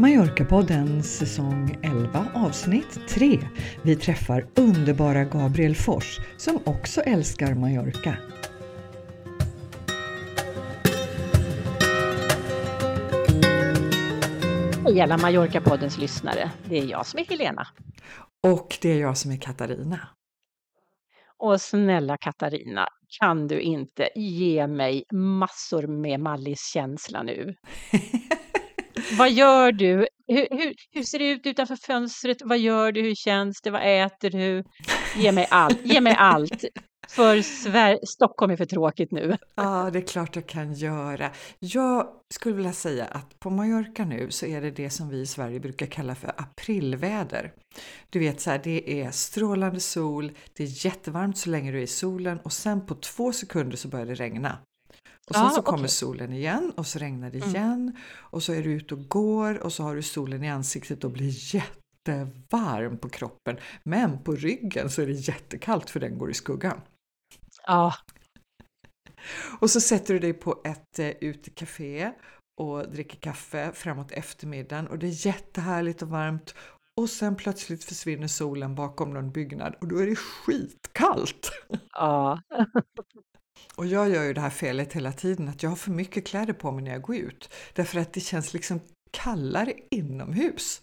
[0.00, 3.38] Mallorca-podden säsong 11 avsnitt 3.
[3.82, 8.16] Vi träffar underbara Gabriel Fors som också älskar Mallorca.
[14.84, 16.50] Hej alla Mallorca-poddens lyssnare.
[16.68, 17.66] Det är jag som är Helena.
[18.42, 20.08] Och det är jag som är Katarina.
[21.36, 22.88] Och snälla Katarina,
[23.20, 27.54] kan du inte ge mig massor med Mallis-känsla nu?
[29.18, 30.06] Vad gör du?
[30.26, 32.36] Hur, hur, hur, ser det ut utanför fönstret?
[32.44, 33.02] Vad gör du?
[33.02, 33.70] Hur känns det?
[33.70, 34.64] Vad äter du?
[35.16, 35.78] Ge mig allt.
[35.84, 36.64] Ge mig allt.
[37.08, 39.36] För Sver Stockholm är för tråkigt nu.
[39.54, 41.30] Ja, det är klart jag kan göra.
[41.58, 45.26] Jag skulle vilja säga att på Mallorca nu så är det det som vi i
[45.26, 47.52] Sverige brukar kalla för aprilväder.
[48.10, 51.82] Du vet så här, det är strålande sol, det är jättevarmt så länge du är
[51.82, 54.58] i solen och sen på två sekunder så börjar det regna.
[55.28, 55.88] Och sen ah, så kommer okay.
[55.88, 57.50] solen igen och så regnar det mm.
[57.50, 57.96] igen mm.
[58.06, 61.10] och så är du ute och går och så har du solen i ansiktet och
[61.10, 63.56] blir jättevarm på kroppen.
[63.82, 66.80] Men på ryggen så är det jättekallt för den går i skuggan.
[67.66, 67.94] Ja.
[69.60, 72.12] Och så sätter du dig på ett eh, utekafé
[72.60, 76.54] och dricker kaffe framåt eftermiddagen och det är jättehärligt och varmt
[77.00, 81.50] och sen plötsligt försvinner solen bakom någon byggnad och då är det skitkallt.
[81.92, 82.42] Ja.
[83.78, 86.52] Och jag gör ju det här felet hela tiden att jag har för mycket kläder
[86.52, 90.80] på mig när jag går ut därför att det känns liksom kallare inomhus.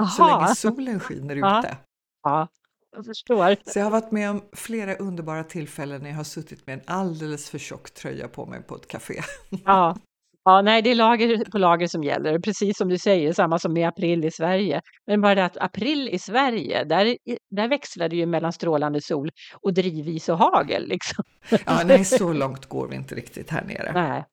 [0.00, 0.08] Aha.
[0.08, 1.76] Så länge solen skiner ute.
[2.22, 2.48] Ja.
[2.96, 3.56] Jag förstår.
[3.70, 6.84] Så jag har varit med om flera underbara tillfällen när jag har suttit med en
[6.86, 9.22] alldeles för tjock tröja på mig på ett café.
[9.64, 9.96] Ja,
[10.44, 12.38] ja nej, det är lager på lager som gäller.
[12.38, 14.80] Precis som du säger, samma som med april i Sverige.
[15.06, 17.16] Men bara det att april i Sverige, där,
[17.50, 19.30] där växlar det ju mellan strålande sol
[19.60, 20.88] och drivis och hagel.
[20.88, 21.24] Liksom.
[21.66, 23.92] Ja, nej, så långt går vi inte riktigt här nere.
[23.92, 24.24] Nej.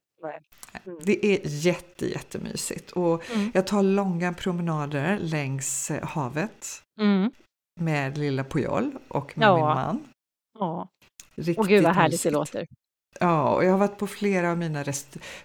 [0.85, 0.99] Mm.
[1.03, 3.51] Det är jätte, jättemysigt och mm.
[3.53, 6.67] jag tar långa promenader längs eh, havet.
[6.99, 7.31] Mm
[7.77, 9.55] med lilla Pujol och med ja.
[9.55, 10.07] min man.
[10.59, 10.89] Ja.
[11.35, 12.67] Riktigt och gud vad härligt det låter.
[13.19, 14.83] Ja, och jag har varit på flera av mina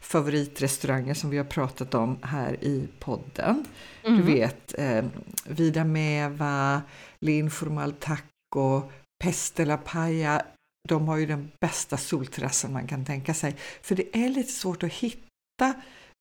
[0.00, 3.64] favoritrestauranger som vi har pratat om här i podden.
[4.04, 4.16] Mm.
[4.16, 5.04] Du vet, eh,
[5.46, 6.82] Vida Meva,
[7.20, 8.82] L'informal Taco,
[9.24, 10.42] Peste la Paya.
[10.88, 13.56] De har ju den bästa solterrassen man kan tänka sig.
[13.82, 15.74] För det är lite svårt att hitta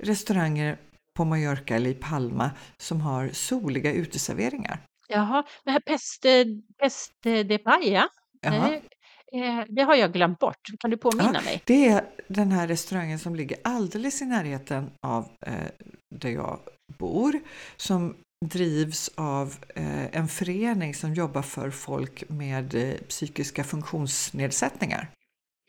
[0.03, 0.77] restauranger
[1.17, 4.79] på Mallorca eller i Palma som har soliga uteserveringar.
[5.07, 6.45] Jaha, det här Peste,
[6.79, 8.09] Peste de Paya,
[9.31, 10.57] det, det har jag glömt bort.
[10.79, 11.61] Kan du påminna ja, mig?
[11.65, 15.53] Det är den här restaurangen som ligger alldeles i närheten av eh,
[16.15, 16.59] där jag
[16.99, 17.39] bor,
[17.77, 18.15] som
[18.45, 25.11] drivs av eh, en förening som jobbar för folk med eh, psykiska funktionsnedsättningar.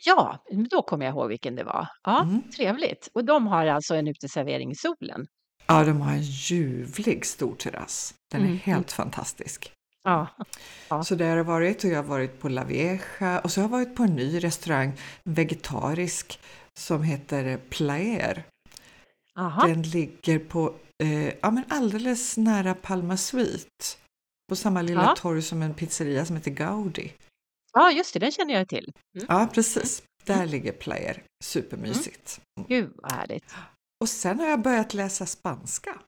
[0.05, 1.89] Ja, då kommer jag ihåg vilken det var.
[2.05, 2.43] Ja, mm.
[2.56, 3.09] Trevligt.
[3.15, 5.27] Och de har alltså en uteservering i solen.
[5.67, 8.15] Ja, de har en ljuvlig stor terrass.
[8.31, 8.59] Den är mm.
[8.59, 9.73] helt fantastisk.
[10.05, 10.29] Ja.
[10.89, 11.05] ja.
[11.05, 13.65] Så där har jag varit och jag har varit på La Vieja och så har
[13.65, 14.93] jag varit på en ny restaurang,
[15.25, 16.41] vegetarisk,
[16.79, 18.45] som heter Plaer.
[19.37, 19.67] Aha.
[19.67, 23.85] Den ligger på, eh, ja men alldeles nära Palma Suite.
[24.49, 25.15] På samma lilla ja.
[25.17, 27.12] torg som en pizzeria som heter Gaudi.
[27.73, 28.93] Ja, just det, den känner jag till.
[29.15, 29.27] Mm.
[29.29, 30.03] Ja, precis.
[30.25, 30.49] Där mm.
[30.49, 31.23] ligger Plaer.
[31.45, 32.41] Supermysigt.
[32.57, 32.69] Mm.
[32.69, 33.55] Gud vad härligt.
[34.01, 36.01] Och sen har jag börjat läsa spanska.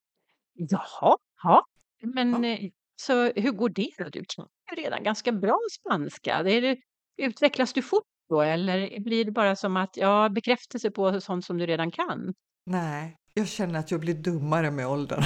[0.55, 1.67] Jaha, ja.
[2.01, 2.71] men ja.
[2.97, 4.05] Så hur går det då?
[4.05, 4.47] Du kan
[4.77, 6.43] ju redan ganska bra spanska.
[6.43, 6.77] Det är,
[7.23, 11.59] utvecklas du fort då eller blir det bara som att ja, bekräftelse på sånt som
[11.59, 12.35] du redan kan?
[12.67, 15.23] Nej, jag känner att jag blir dummare med åldern.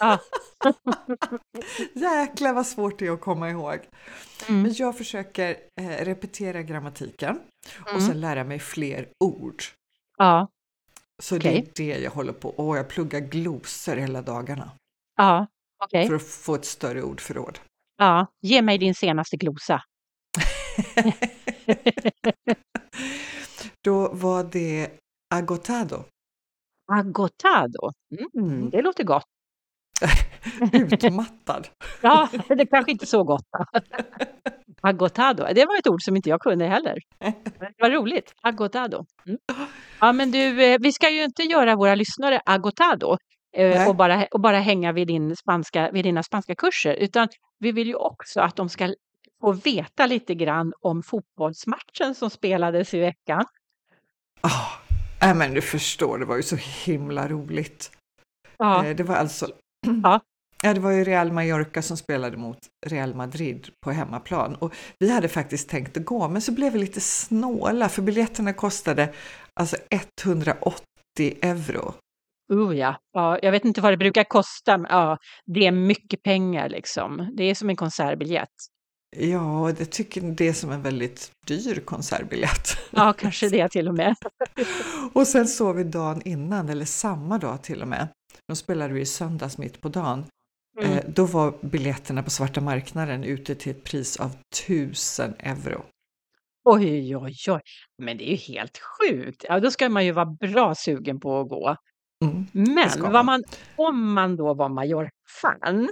[0.00, 0.18] Ja.
[1.94, 3.78] Jäklar vad svårt det är att komma ihåg.
[4.48, 4.62] Mm.
[4.62, 7.96] Men jag försöker eh, repetera grammatiken mm.
[7.96, 9.62] och sen lära mig fler ord.
[10.18, 10.48] Ja.
[11.22, 11.52] Så okay.
[11.52, 14.70] det är det jag håller på och jag pluggar glosor hela dagarna.
[15.16, 15.46] Ja,
[15.84, 16.06] okay.
[16.06, 17.58] För att få ett större ordförråd.
[17.96, 19.82] Ja, ge mig din senaste glosa.
[23.84, 24.90] Då var det
[25.34, 26.04] agotado.
[26.92, 28.70] Agotado, mm, mm.
[28.70, 29.24] det låter gott.
[30.72, 31.68] Utmattad.
[32.02, 33.46] ja, det är kanske inte så gott.
[34.82, 36.98] Agotado, det var ett ord som inte jag kunde heller.
[37.78, 39.04] Vad roligt, agotado.
[39.26, 39.38] Mm.
[40.00, 43.16] Ja, men du, eh, vi ska ju inte göra våra lyssnare agotado
[43.54, 47.28] eh, och bara, och bara hänga vid, din spanska, vid dina spanska kurser, utan
[47.58, 48.94] vi vill ju också att de ska
[49.40, 53.44] få veta lite grann om fotbollsmatchen som spelades i veckan.
[54.42, 57.90] Oh, äh, men du förstår, det var ju så himla roligt.
[58.58, 58.84] Ja.
[58.84, 59.48] Eh, det var alltså
[60.02, 60.20] ja.
[60.62, 65.10] Ja, det var ju Real Mallorca som spelade mot Real Madrid på hemmaplan och vi
[65.10, 69.12] hade faktiskt tänkt att gå, men så blev vi lite snåla för biljetterna kostade
[69.54, 70.82] alltså 180
[71.42, 71.94] euro
[72.52, 72.96] Oh ja.
[73.12, 74.78] ja, jag vet inte vad det brukar kosta.
[74.78, 77.32] Men ja, det är mycket pengar liksom.
[77.36, 78.48] Det är som en konsertbiljett.
[79.16, 82.78] Ja, det tycker det är som en väldigt dyr konsertbiljett.
[82.90, 84.14] Ja, kanske det till och med.
[85.12, 88.08] och sen såg vi dagen innan, eller samma dag till och med.
[88.48, 90.24] De spelade ju i söndags mitt på dagen.
[90.80, 90.92] Mm.
[90.92, 94.30] Eh, då var biljetterna på svarta marknaden ute till ett pris av
[94.66, 95.84] 1000 euro.
[96.64, 97.60] Oj, oj, oj.
[97.98, 99.44] Men det är ju helt sjukt.
[99.48, 101.76] Ja, då ska man ju vara bra sugen på att gå.
[102.24, 103.26] Mm, Men man.
[103.26, 103.42] Man,
[103.76, 105.88] om man då var Mallorca-fan,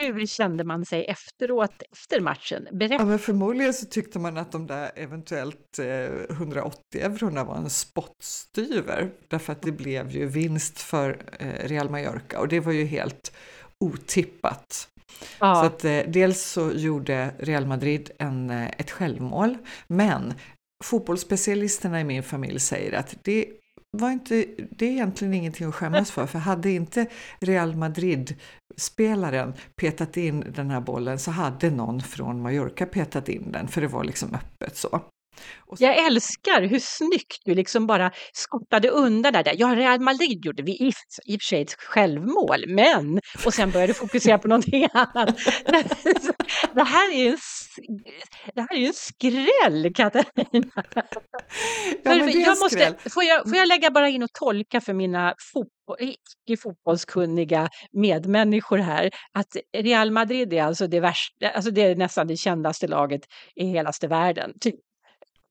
[0.00, 2.68] hur kände man sig efteråt, efter matchen?
[2.72, 2.94] Berätta.
[2.94, 7.70] Ja, men förmodligen så tyckte man att de där eventuellt eh, 180 eurona var en
[7.70, 12.84] spottstyver därför att det blev ju vinst för eh, Real Mallorca och det var ju
[12.84, 13.32] helt
[13.84, 14.88] otippat.
[15.40, 15.54] Ja.
[15.54, 20.34] Så att, eh, dels så gjorde Real Madrid en, eh, ett självmål, men
[20.84, 23.46] fotbollsspecialisterna i min familj säger att det
[23.90, 27.06] var inte, det är egentligen ingenting att skämmas för, för hade inte
[27.40, 33.68] Real Madrid-spelaren petat in den här bollen så hade någon från Mallorca petat in den,
[33.68, 35.00] för det var liksom öppet så.
[35.68, 35.84] Så...
[35.84, 39.54] Jag älskar hur snyggt du liksom bara skottade undan där.
[39.56, 40.92] Ja, Real Madrid gjorde vi i,
[41.24, 43.20] i och för sig ett självmål, men...
[43.46, 45.36] Och sen började du fokusera på någonting annat.
[46.74, 47.38] det här är en,
[48.54, 50.84] det här är en skräll, Katarina.
[52.04, 55.96] Ja, jag måste, får, jag, får jag lägga bara in och tolka för mina fotboll,
[56.00, 62.26] icke fotbollskunniga medmänniskor här att Real Madrid är alltså det, värsta, alltså det är nästan
[62.26, 63.20] det kändaste laget
[63.54, 64.52] i helaste världen.
[64.60, 64.74] Typ.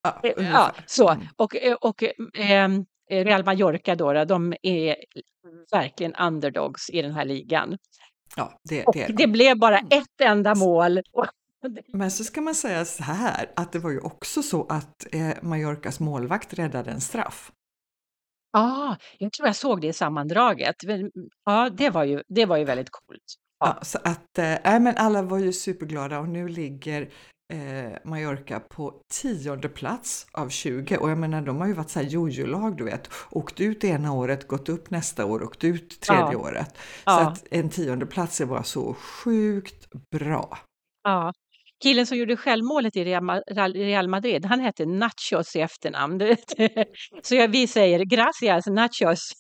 [0.04, 1.10] Ja, eh, ja, så.
[1.10, 1.28] Mm.
[1.36, 2.70] Och, eh, och eh,
[3.10, 4.96] Real Mallorca då, de är
[5.72, 7.78] verkligen underdogs i den här ligan.
[8.36, 9.88] Ja, det, det, det blev bara mm.
[9.92, 11.02] ett enda mål.
[11.94, 15.34] Men så ska man säga så här att det var ju också så att eh,
[15.42, 17.52] Mallorcas målvakt räddade en straff.
[18.52, 20.76] Ja, ah, jag tror jag såg det i sammandraget.
[21.46, 23.24] Ja, det var ju, det var ju väldigt coolt.
[23.60, 23.68] Ja.
[23.76, 27.10] ja så att, äh, men alla var ju superglada och nu ligger
[27.54, 32.00] eh, Mallorca på tionde plats av 20 och jag menar de har ju varit så
[32.00, 36.32] här jojo-lag du vet, åkt ut ena året, gått upp nästa år, åkt ut tredje
[36.32, 36.38] ja.
[36.38, 36.78] året.
[36.78, 37.28] Så ja.
[37.28, 40.58] att en tionde plats är bara så sjukt bra.
[41.04, 41.34] Ja.
[41.84, 43.04] Killen som gjorde självmålet i
[43.74, 46.20] Real Madrid, han hette Nachos i efternamn.
[47.22, 49.32] Så vi säger gracias Nachos.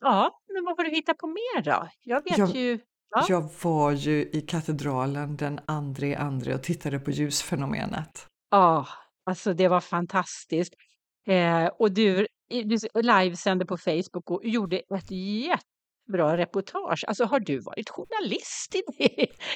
[0.00, 1.88] ja, men vad får du hitta på mer då?
[2.04, 2.78] Jag vet jag, ju
[3.10, 3.26] Ja.
[3.28, 8.26] Jag var ju i katedralen den andra andra och tittade på ljusfenomenet.
[8.50, 8.86] Ja,
[9.26, 10.74] alltså det var fantastiskt.
[11.28, 15.10] Eh, och du, du livesände på Facebook och gjorde ett
[16.06, 17.04] jättebra reportage.
[17.06, 19.02] Alltså har du varit journalist i,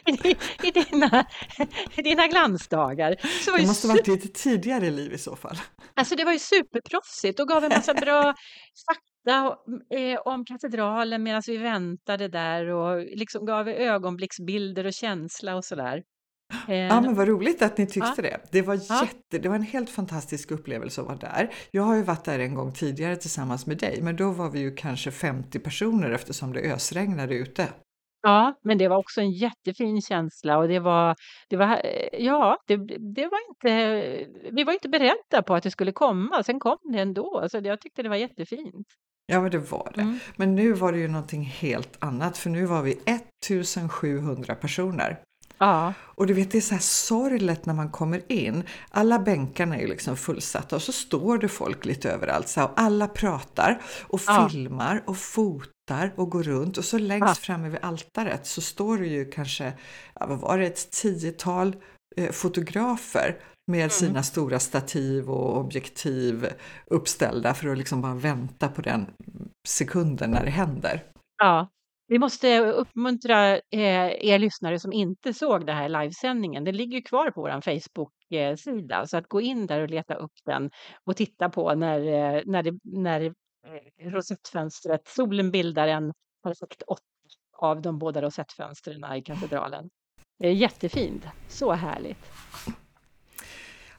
[0.06, 1.26] i, i, dina,
[1.96, 3.16] i dina glansdagar?
[3.44, 5.56] Så det måste varit i ett tidigare liv i så fall.
[5.94, 8.22] Alltså det var ju superproffsigt och gav en massa bra
[8.86, 9.56] fakta
[9.94, 16.02] eh, om katedralen medan vi väntade där och liksom gav ögonblicksbilder och känsla och sådär.
[16.68, 18.22] Ja eh, men vad roligt att ni tyckte ja.
[18.22, 18.40] det.
[18.50, 19.02] Det var, ja.
[19.02, 21.50] jätte, det var en helt fantastisk upplevelse att vara där.
[21.70, 24.60] Jag har ju varit där en gång tidigare tillsammans med dig men då var vi
[24.60, 27.68] ju kanske 50 personer eftersom det ösregnade ute.
[28.22, 31.16] Ja, men det var också en jättefin känsla och det var,
[31.48, 32.76] det var, eh, ja, det,
[33.14, 36.98] det var inte, vi var inte beredda på att det skulle komma, sen kom det
[36.98, 38.86] ändå, så jag tyckte det var jättefint.
[39.26, 40.00] Ja, men det var det.
[40.00, 40.18] Mm.
[40.36, 45.20] Men nu var det ju någonting helt annat, för nu var vi 1700 personer.
[45.60, 45.94] Ja.
[46.00, 48.64] Och du vet, det är så här sorgligt när man kommer in.
[48.90, 52.80] Alla bänkarna är liksom fullsatta och så står det folk lite överallt så här, och
[52.80, 54.48] alla pratar och ja.
[54.48, 57.34] filmar och fotar och går runt och så längst ja.
[57.34, 59.72] framme vid altaret så står det ju kanske,
[60.14, 61.76] ja, vad var det, ett tiotal
[62.16, 63.36] eh, fotografer
[63.66, 63.90] med mm.
[63.90, 66.48] sina stora stativ och objektiv
[66.86, 69.06] uppställda för att liksom bara vänta på den
[69.68, 71.04] sekunden när det händer.
[71.38, 71.68] Ja,
[72.10, 76.64] vi måste uppmuntra eh, er lyssnare som inte såg det här livesändningen.
[76.64, 80.70] Den ligger kvar på vår Facebook-sida så att gå in där och leta upp den
[81.04, 86.12] och titta på när, eh, när, det, när eh, rosettfönstret, solen bildar en
[86.42, 87.02] perfekt åtta
[87.58, 89.90] av de båda rosettfönstren i katedralen.
[90.38, 92.26] Det är jättefint, så härligt.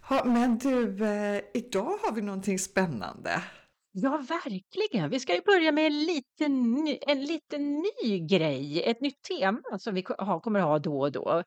[0.10, 3.44] Ja, men du, eh, idag har vi någonting spännande.
[3.94, 5.10] Ja, verkligen.
[5.10, 9.80] Vi ska ju börja med en liten, ny, en liten ny grej, ett nytt tema
[9.80, 11.44] som vi ha, kommer ha då och då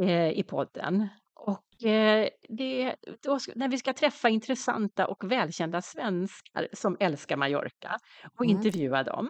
[0.00, 1.08] eh, i podden.
[1.34, 7.98] Och eh, det, då, när vi ska träffa intressanta och välkända svenskar som älskar Mallorca
[8.38, 8.56] och mm.
[8.56, 9.28] intervjua dem.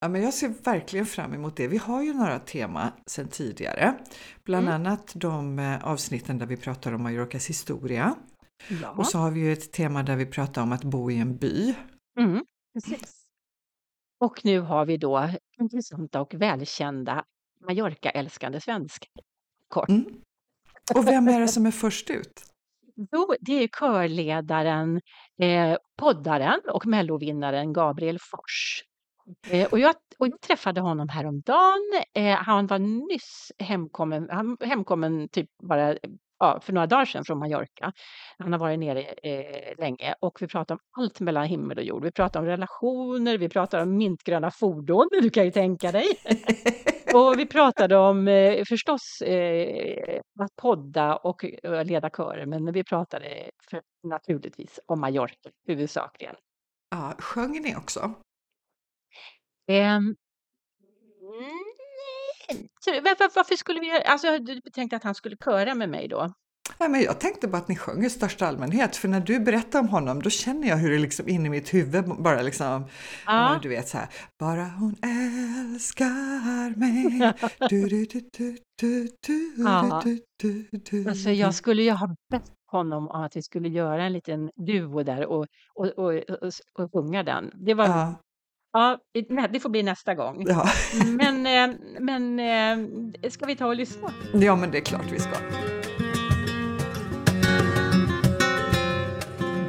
[0.00, 1.68] Ja, men jag ser verkligen fram emot det.
[1.68, 3.94] Vi har ju några tema sedan tidigare,
[4.44, 4.74] bland mm.
[4.74, 8.14] annat de eh, avsnitten där vi pratar om Mallorcas historia
[8.82, 8.90] Ja.
[8.90, 11.36] Och så har vi ju ett tema där vi pratar om att bo i en
[11.36, 11.74] by.
[12.18, 12.44] Mm,
[12.74, 13.24] precis.
[14.18, 15.30] Och nu har vi då
[15.60, 17.24] intressanta och välkända
[17.66, 19.06] Mallorca-älskande svensk.
[19.68, 19.88] Kort.
[19.88, 20.04] Mm.
[20.94, 22.44] Och vem är det som är först ut?
[23.12, 25.00] Jo, det är körledaren,
[25.38, 28.84] eh, poddaren och mellovinnaren Gabriel Fors.
[29.50, 32.02] Eh, och, jag, och jag träffade honom häromdagen.
[32.14, 35.96] Eh, han var nyss hemkommen, han, hemkommen typ bara
[36.44, 37.92] ja, för några dagar sedan från Mallorca.
[38.38, 42.04] Han har varit nere eh, länge och vi pratar om allt mellan himmel och jord.
[42.04, 46.06] Vi pratar om relationer, vi pratar om mintgröna fordon, du kan ju tänka dig.
[47.14, 52.84] och vi pratade om eh, förstås eh, att podda och eh, leda körer, men vi
[52.84, 56.34] pratade för, naturligtvis om Mallorca huvudsakligen.
[56.90, 58.14] Ja, sjöng ni också?
[59.68, 60.16] Ehm,
[61.20, 61.73] nej.
[62.86, 66.32] Varför, varför skulle vi göra, alltså du tänkte att han skulle köra med mig då?
[66.78, 69.80] Nej, men jag tänkte bara att ni sjöng i största allmänhet, för när du berättar
[69.80, 72.84] om honom då känner jag hur det liksom in i mitt huvud bara liksom,
[73.26, 73.58] ja.
[73.62, 74.08] du vet så här,
[74.38, 77.32] bara hon älskar mig.
[77.70, 80.00] Du, du, du, du, du, du, Ja.
[80.04, 84.04] du, du, du, Alltså jag skulle ju ha bett honom om att vi skulle göra
[84.04, 87.50] en liten duo där och, och, och, och, och sjunga den.
[87.54, 88.14] Det var, ja.
[88.76, 88.98] Ja,
[89.50, 90.44] det får bli nästa gång.
[90.48, 90.64] ja.
[91.06, 94.12] Men, eh, men eh, ska vi ta och lyssna?
[94.32, 95.36] ja, men det är klart vi ska.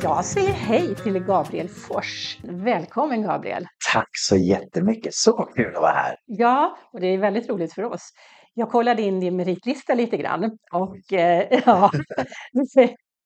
[0.02, 2.38] Jag säger hej till Gabriel Fors.
[2.44, 3.68] Välkommen Gabriel!
[3.94, 6.16] Tack så jättemycket, så kul att vara här.
[6.26, 8.10] Ja, och det är väldigt roligt för oss.
[8.54, 11.92] Jag kollade in din meritlista lite grann och eh, ja,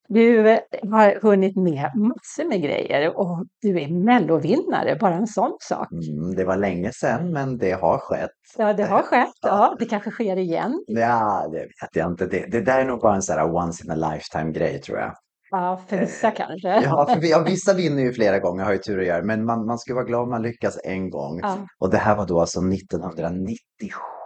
[0.09, 0.59] du eh,
[0.91, 5.87] har hunnit med massor med grejer och du är mellovinnare, bara en sån sak.
[5.91, 8.29] Mm, det var länge sedan, men det har skett.
[8.57, 9.33] Ja, det har skett.
[9.41, 10.83] Ja, det kanske sker igen.
[10.87, 12.25] Ja, det vet jag inte.
[12.25, 14.97] Det, det där är nog bara en sån här once in a lifetime grej tror
[14.97, 15.13] jag.
[15.51, 16.81] Ja, för vissa kanske.
[16.83, 19.45] Ja, för vi, ja, vissa vinner ju flera gånger, har ju tur att göra, men
[19.45, 21.39] man, man ska vara glad om man lyckas en gång.
[21.41, 21.57] Ja.
[21.79, 24.18] Och det här var då alltså 1997.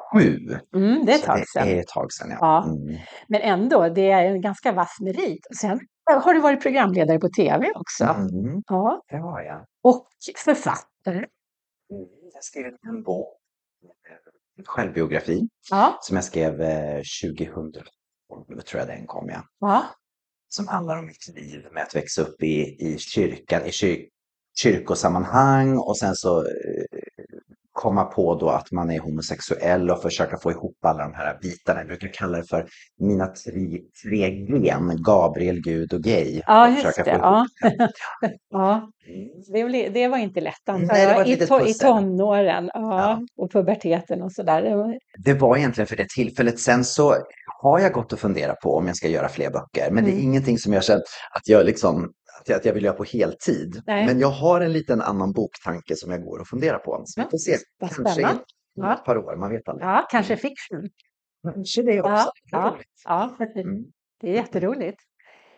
[0.75, 1.67] Mm, det är ett tag Det sedan.
[1.67, 2.37] är ett tag sedan, ja.
[2.41, 2.65] Ja.
[2.65, 2.99] Mm.
[3.27, 5.47] Men ändå, det är en ganska vass merit.
[5.61, 5.79] Sen
[6.23, 8.03] har du varit programledare på tv också.
[8.03, 9.65] Mm, Ja, det har jag.
[9.83, 11.17] och författare.
[11.17, 13.27] Mm, Jag skrev en bok,
[14.57, 19.41] en självbiografi, Ja, som jag skrev eh, 2012, tror jag den kom, ja.
[19.59, 19.83] ja,
[20.49, 24.05] som handlar om mitt liv med att växa upp i, i kyrkan, i kyr,
[24.61, 26.85] kyrkosammanhang och sen så eh,
[27.73, 31.79] komma på då att man är homosexuell och försöka få ihop alla de här bitarna.
[31.79, 32.65] Jag brukar kalla det för
[32.99, 34.29] mina tre, tre
[34.63, 36.41] gen, Gabriel, Gud och gay.
[36.47, 37.11] ja just det.
[37.11, 37.45] Ja.
[38.51, 38.89] ja.
[39.53, 39.71] Mm.
[39.71, 41.27] Det, det var inte lätt antar jag.
[41.27, 43.21] I, to, I tonåren ja, Ja.
[43.37, 44.61] och puberteten och sådär.
[44.61, 46.59] Det var- Det var egentligen för det tillfället.
[46.59, 47.15] Sen så
[47.61, 49.91] har jag gått och funderat på om jag ska göra fler böcker.
[49.91, 50.23] Men det är Mm.
[50.23, 51.01] ingenting som jag känner
[51.31, 52.11] att jag, liksom,
[52.49, 53.81] jag, att jag vill göra på heltid.
[53.87, 54.05] Nej.
[54.05, 57.03] Men jag har en liten annan boktanke som jag går och funderar på.
[57.05, 57.57] Så vi får se.
[57.79, 58.25] vad Kanske i
[58.75, 58.93] Ja.
[58.93, 59.87] ett par år, man vet aldrig.
[59.87, 60.89] Ja, kanske fiction.
[61.53, 62.11] Kanske det också.
[62.11, 62.87] Ja, ja, roligt.
[63.05, 63.83] ja, Mm.
[64.21, 64.97] det är jätteroligt.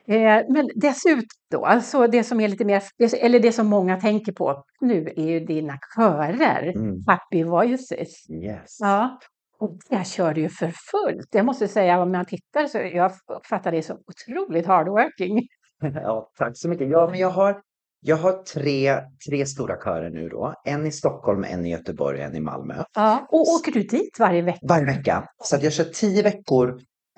[0.07, 2.83] Eh, men dessutom då, alltså det som är lite mer,
[3.19, 7.03] eller det som många tänker på nu är ju dina körer, Mm.
[7.07, 8.29] Happy Voices.
[8.29, 8.77] Yes.
[8.79, 9.19] Ja,
[9.59, 11.27] och där kör du ju för fullt.
[11.31, 15.47] Jag måste säga, om man tittar så jag uppfattar det som otroligt hardworking.
[15.93, 16.89] Ja, tack så mycket.
[16.89, 17.61] Ja, men jag har,
[17.99, 20.53] jag har tre, tre stora körer nu då.
[20.65, 22.83] En i Stockholm, en i Göteborg och en i Malmö.
[22.93, 24.59] Ja, och åker du dit varje vecka?
[24.67, 25.27] Varje vecka.
[25.43, 26.69] Så att jag kör tio veckor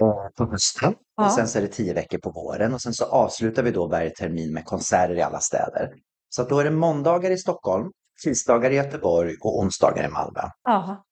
[0.01, 1.25] eh, på hösten Ja.
[1.25, 3.87] och sen så är det tio veckor på våren och sen så avslutar vi då
[3.87, 5.89] varje termin med konserter i alla städer.
[6.29, 7.91] Så att då är det måndagar i Stockholm,
[8.23, 10.41] tisdagar i Göteborg och onsdagar i Malmö.
[10.63, 11.03] Ja,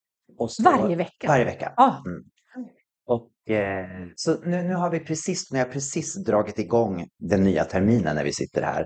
[0.49, 1.27] så, varje vecka?
[1.27, 1.73] Varje vecka.
[1.77, 2.03] Ja,
[3.07, 3.85] Och, eh,
[4.15, 8.15] så nu, nu har vi precis, nu har jag precis dragit igång den nya terminen
[8.15, 8.85] när vi sitter här.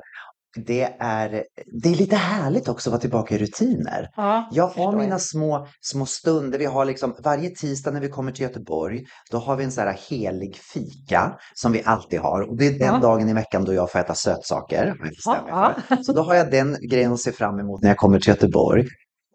[0.66, 1.44] Det är,
[1.82, 4.08] det är lite härligt också att vara tillbaka i rutiner.
[4.16, 6.60] ja, Jag har mina små, små stunder.
[6.60, 9.84] Vi har liksom, varje tisdag när vi kommer till Göteborg, då har vi en sån
[9.84, 12.42] här helig fika som vi alltid har.
[12.50, 13.00] Och det är den Ja.
[13.00, 14.96] dagen i veckan då jag får äta sötsaker.
[15.26, 15.74] jag Ja.
[16.04, 18.86] Så då har jag den grejen att se fram emot när jag kommer till Göteborg.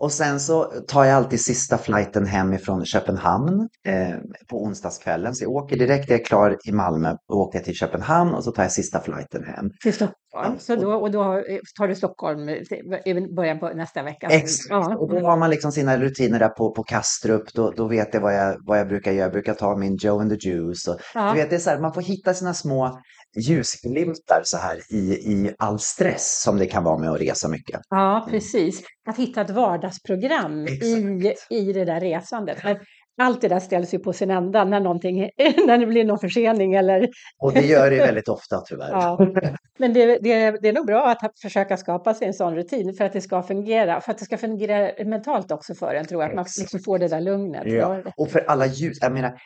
[0.00, 4.16] Och sen så tar jag alltid sista flighten hem ifrån Köpenhamn eh,
[4.50, 5.34] på onsdagskvällen.
[5.34, 8.52] Så jag åker direkt, jag är klar i Malmö, och åker till Köpenhamn och så
[8.52, 9.70] tar jag sista flighten hem.
[9.82, 10.58] till Stockholm.
[10.58, 11.42] Så då, och då
[11.78, 14.26] tar du Stockholm i början på nästa vecka?
[14.26, 14.96] Exakt, Ja.
[14.96, 17.42] och då har man liksom sina rutiner där på, på Kastrup.
[17.54, 19.22] Då, då vet jag vad, jag vad jag brukar göra.
[19.24, 20.88] Jag brukar ta min Joe and the Juice.
[20.88, 21.32] Och, Ja.
[21.34, 23.00] du vet, det är så här, man får hitta sina små
[23.36, 27.80] ljusglimtar så här i, i all stress som det kan vara med att resa mycket.
[27.88, 28.82] Ja, precis.
[29.08, 31.52] Att hitta ett vardagsprogram i, Exakt.
[31.52, 32.64] i det där resandet.
[32.64, 32.76] Men
[33.18, 34.80] allt det där ställs ju på sin ända när,
[35.66, 37.08] när det blir någon försening eller...
[37.38, 38.90] Och det gör det väldigt ofta tyvärr.
[38.90, 39.26] Ja.
[39.78, 43.04] Men det, det, det är nog bra att försöka skapa sig en sån rutin för
[43.04, 46.30] att det ska fungera, för att det ska fungera mentalt också för en, tror jag,
[46.30, 47.62] att man liksom får det där lugnet.
[47.66, 48.02] Ja.
[48.16, 49.38] Och för alla ljus, jag menar,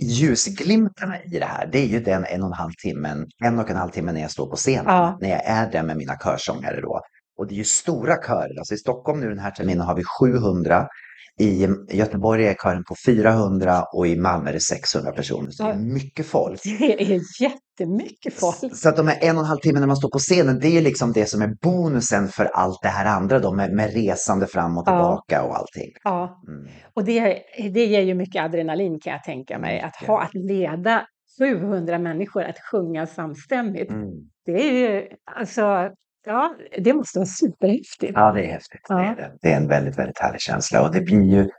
[0.00, 3.70] ljusglimtarna i det här, det är ju den en och en halv timmen, en och
[3.70, 5.18] en halv timme när jag står på scenen, Ja.
[5.20, 7.00] när jag är där med mina körsångare då.
[7.38, 10.02] Och det är ju stora körer, alltså i Stockholm nu den här terminen har vi
[10.20, 10.88] 700,
[11.40, 15.68] i Göteborg är kören på 400 och i Malmö är det 600 personer, så det
[15.68, 15.78] är Ja.
[15.80, 16.60] mycket folk.
[16.78, 18.76] Det är jättemycket folk.
[18.76, 20.68] Så att de här en och en halv timme när man står på scenen, det
[20.68, 24.46] är liksom det som är bonusen för allt det här andra då, med, med resande
[24.46, 24.92] fram och Ja.
[24.92, 25.90] tillbaka och allting.
[26.04, 26.42] Ja.
[26.48, 26.68] Mm.
[26.94, 27.42] Och det,
[27.74, 29.80] det ger ju mycket adrenalin kan jag tänka mig.
[29.80, 31.06] Att, ha, att leda
[31.38, 33.90] 700 människor att sjunga samstämmigt.
[33.92, 34.10] Mm.
[34.46, 35.90] Det är ju, alltså,
[36.24, 38.12] ja, det måste vara superhäftigt.
[38.14, 38.80] Ja, det är häftigt.
[38.88, 38.94] Ja.
[38.94, 39.32] Det, är det.
[39.42, 40.82] det är en väldigt, väldigt härlig känsla.
[40.82, 41.50] Och det blir ju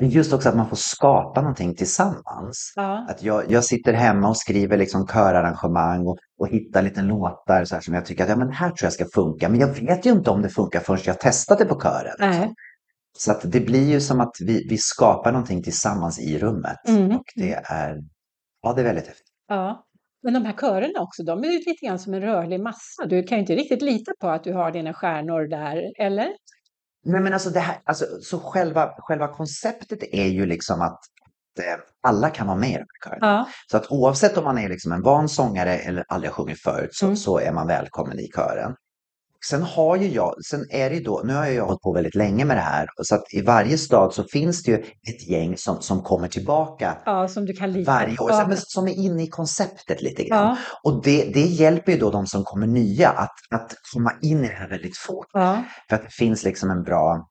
[0.00, 2.72] det är just också att man får skapa någonting tillsammans.
[2.76, 7.64] Ja, Att jag, jag sitter hemma och skriver liksom körarrangemang och, och hittar lite låtar
[7.64, 9.48] så här som jag tycker att ja, men här tror jag ska funka.
[9.48, 12.14] Men jag vet ju inte om det funkar förrän jag testat det på kören.
[12.18, 12.30] Nej.
[12.30, 12.54] Liksom.
[13.18, 16.88] Så att det blir ju som att vi, vi skapar någonting tillsammans i rummet.
[16.88, 17.16] Mm.
[17.16, 17.96] Och det är,
[18.62, 19.26] ja, det är väldigt häftigt.
[19.48, 19.86] ja.
[20.22, 23.06] Men de här körerna också, de är ju lite grann som en rörlig massa.
[23.06, 26.28] Du kan ju inte riktigt lita på att du har dina stjärnor där, eller?
[27.04, 30.98] Nej, men alltså det här, alltså, så själva, själva konceptet är ju liksom att
[31.58, 33.26] eh, alla kan vara med i de här körerna.
[33.26, 36.60] Ja, Så att oavsett om man är liksom en van sångare eller aldrig har sjungit
[36.62, 37.16] förut så, Mm.
[37.16, 38.74] så är man välkommen i kören.
[39.46, 42.14] Sen har ju jag, sen är det ju då, nu har jag hållit på väldigt
[42.14, 45.56] länge med det här, så att i varje stad så finns det ju ett gäng
[45.56, 48.46] som, som kommer tillbaka ja som du kan lita varje år, Ja.
[48.48, 50.46] men som är inne i konceptet lite grann.
[50.46, 50.56] Ja,
[50.90, 54.48] Och det, det hjälper ju då de som kommer nya att, att komma in i
[54.48, 55.26] det här väldigt fort.
[55.32, 57.26] ja, För att det finns liksom en bra,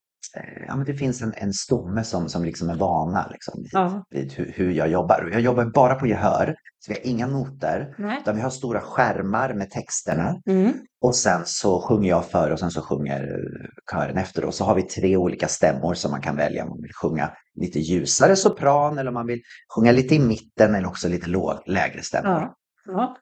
[0.68, 4.06] ja men det finns en, en stomme som, som liksom är vana liksom vid, ja.
[4.10, 5.30] vid hur, hur jag jobbar.
[5.32, 7.96] Jag jobbar bara på gehör, så vi har inga noter.
[7.98, 8.18] Nej.
[8.22, 10.74] Utan vi har stora skärmar med texterna Mm.
[11.02, 14.46] och sen så sjunger jag före och sen så sjunger eh, kören efter.
[14.46, 17.32] Och så har vi tre olika stämmor som man kan välja om man vill sjunga
[17.56, 19.42] lite ljusare sopran eller om man vill
[19.76, 22.32] sjunga lite i mitten eller också lite låg, lägre stämmor.
[22.32, 22.56] Ja.
[22.86, 23.18] Ja.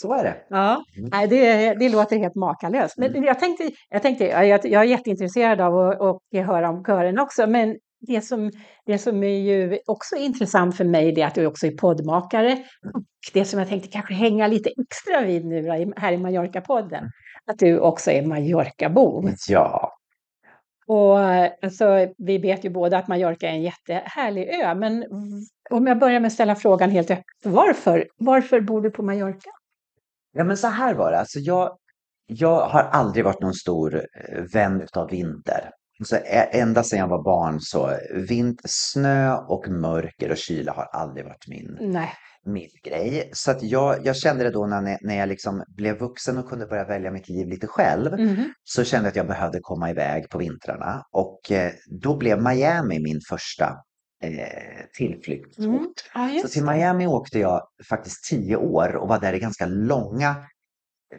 [0.00, 0.36] Så är det.
[0.48, 1.10] Ja, Mm.
[1.12, 2.98] nej, det, det låter helt makalöst.
[2.98, 7.18] Men jag tänkte, jag, tänkte jag, jag är jätteintresserad av att, att höra om kören
[7.18, 8.50] också, men det som,
[8.86, 12.52] det som är ju också intressant för mig är att du också är poddmakare.
[12.94, 17.04] Och det som jag tänkte kanske hänga lite extra vid nu här i Mallorca-podden,
[17.46, 19.28] att du också är Mallorca-bo.
[19.48, 19.92] Ja.
[20.86, 21.18] Och
[21.62, 25.04] alltså, vi vet ju båda att Mallorca är en jättehärlig ö, men
[25.70, 28.06] om jag börjar med att ställa frågan helt öppet, varför?
[28.18, 29.50] Varför bor du på Mallorca?
[30.38, 31.76] Ja men så här var det, alltså jag,
[32.26, 35.70] jag har aldrig varit någon stor eh, vän utav vinter.
[36.04, 37.90] Så ä- ända sedan jag var barn så
[38.28, 42.12] vind, snö och mörker och kyla har aldrig varit min, Nej.
[42.46, 43.30] min grej.
[43.32, 46.66] Så att jag, jag kände det då när, när jag liksom blev vuxen och kunde
[46.66, 48.12] börja välja mitt liv lite själv.
[48.20, 48.52] Mhm.
[48.64, 51.02] Så kände jag att jag behövde komma iväg på vintrarna.
[51.12, 51.72] Och eh,
[52.02, 53.76] då blev Miami min första
[54.22, 55.64] eh, tillflyktsort.
[55.64, 55.92] Mm.
[56.14, 56.64] Ja, Så till.
[56.64, 60.36] Miami åkte jag faktiskt tio år och var där i ganska långa,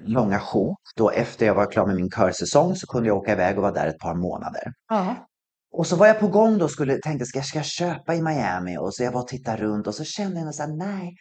[0.05, 0.79] långa sjok.
[0.95, 3.73] Då efter jag var klar med min körsäsong så kunde jag åka iväg och vara
[3.73, 4.73] där ett par månader.
[4.89, 5.25] Ja.
[5.71, 8.15] Och så var jag på gång då och skulle, tänkte, ska jag, ska jag köpa
[8.15, 8.77] i Miami?
[8.77, 11.15] Och så jag var och tittade runt och så kände jag så här, nej,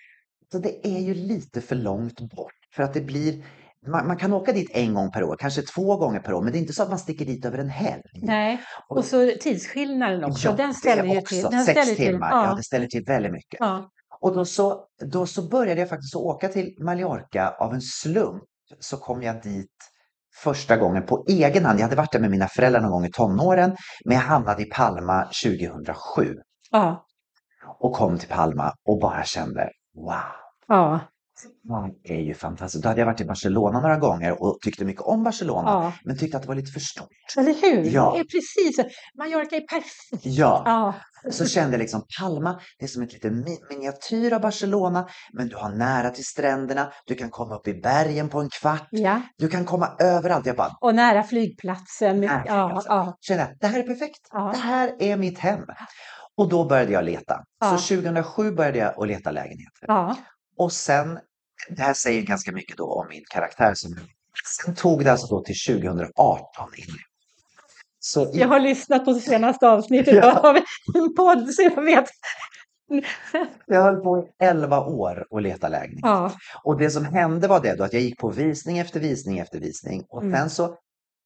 [0.52, 2.52] så det är ju lite för långt bort.
[2.74, 3.44] För att det blir,
[3.86, 6.52] man, man kan åka dit en gång per år, kanske två gånger per år, men
[6.52, 8.02] det är inte så att man sticker dit över en helg.
[8.14, 10.48] Nej, och så tidsskillnaden också.
[10.48, 11.34] Ja, den ställer också.
[11.34, 11.42] till.
[11.50, 12.06] Den Sex ställer till.
[12.06, 12.46] timmar, ja.
[12.46, 13.60] Ja, det ställer till väldigt mycket.
[13.60, 13.90] ja.
[14.20, 18.42] Och då så, då så började jag faktiskt att åka till Mallorca av en slump.
[18.80, 19.72] Så kom jag dit
[20.42, 21.78] första gången på egen hand.
[21.78, 24.64] Jag hade varit där med mina föräldrar någon gång i tonåren, men jag hamnade i
[24.64, 26.34] Palma 2007
[26.70, 27.06] ja.
[27.78, 30.14] och kom till Palma och bara kände wow.
[30.68, 31.00] ja.
[32.05, 32.83] Det är ju fantastiskt.
[32.83, 35.92] Då hade jag varit i Barcelona några gånger och tyckte mycket om Barcelona, ja.
[36.05, 37.09] men tyckte att det var lite för stort.
[37.38, 37.90] Eller hur?
[37.90, 38.12] Ja.
[38.14, 38.94] Det är precis.
[39.18, 40.22] Mallorca är perfekt.
[40.27, 40.94] Ja, Ja,
[41.33, 45.48] så kände jag liksom Palma, det är som ett litet mi- miniatyr av Barcelona, men
[45.48, 49.22] du har nära till stränderna, du kan komma upp i bergen på en kvart, ja.
[49.38, 50.46] du kan komma överallt.
[50.46, 52.20] Jag bara, Och nära flygplatsen.
[52.20, 52.96] Nära Ja, flygplatsen.
[52.96, 53.16] ja.
[53.20, 54.51] kände att det här är perfekt, Ja.
[54.55, 55.61] det här är mitt hem.
[56.37, 57.40] Och då började jag leta.
[57.61, 57.79] Ja.
[57.79, 59.87] Så 2007 började jag att leta lägenheter.
[59.87, 60.16] ja.
[60.61, 61.18] Och sen,
[61.68, 63.74] det här säger ganska mycket då om min karaktär.
[63.74, 63.96] Som,
[64.64, 66.96] sen tog det alltså då till 2018 innan.
[68.00, 70.38] Så i, Jag har lyssnat på det senaste avsnittet Ja.
[70.48, 72.08] av en podd så jag vet.
[73.66, 76.00] jag höll på i 11 år att leta lägenhet.
[76.02, 76.32] Ja,
[76.64, 79.60] Och det som hände var det då att jag gick på visning efter visning efter
[79.60, 80.04] visning.
[80.08, 80.38] Och Mm.
[80.38, 80.76] sen så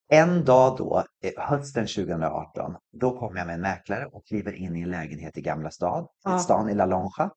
[0.08, 1.04] En dag då,
[1.36, 5.40] hösten 2018, då kommer jag med en mäklare och kliver in i en lägenhet i
[5.40, 6.36] Gamla stan, Ja.
[6.36, 7.30] i stan i La Lonja.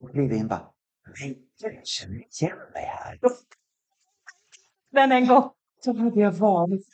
[0.00, 0.68] Och kliver in bara,
[1.06, 3.20] men jag känner igen mig här.
[4.92, 5.50] Men en gång.
[5.84, 6.86] Så hade jag varit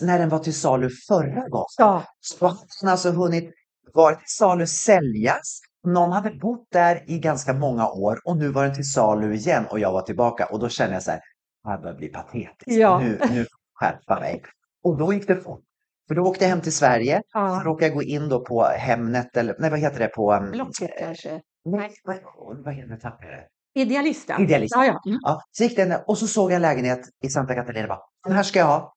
[0.00, 1.66] när den var till salu förra gången.
[1.78, 2.04] Ja.
[2.20, 3.54] Så hade den alltså hunnit
[3.92, 5.60] vara till salu säljas.
[5.84, 9.66] Någon hade bott där i ganska många år och nu var den till salu igen
[9.70, 11.20] och jag var tillbaka och då kände jag så här,
[11.64, 12.66] här börjar bli patetiskt.
[12.66, 12.98] Ja.
[13.00, 14.42] Nu, nu skärpa mig.
[14.82, 15.62] Och då gick det fort.
[16.08, 17.22] För då åkte jag hem till Sverige.
[17.26, 17.62] Så ja.
[17.64, 20.32] råkade jag gå in då på Hemnet eller nej vad heter det på...
[20.32, 21.40] um, Blocket kanske.
[21.64, 22.16] Nej, vad,
[22.64, 22.96] vad heter?
[22.96, 23.44] Tappade?
[23.74, 24.42] Idealisten.
[24.42, 24.80] Idealisten.
[24.80, 25.10] Ja, ja.
[25.10, 25.18] Mm.
[25.22, 27.88] Ja, så gick den och så såg jag en lägenhet i Santa Catalina.
[27.88, 28.92] Bara, den här ska jag ha.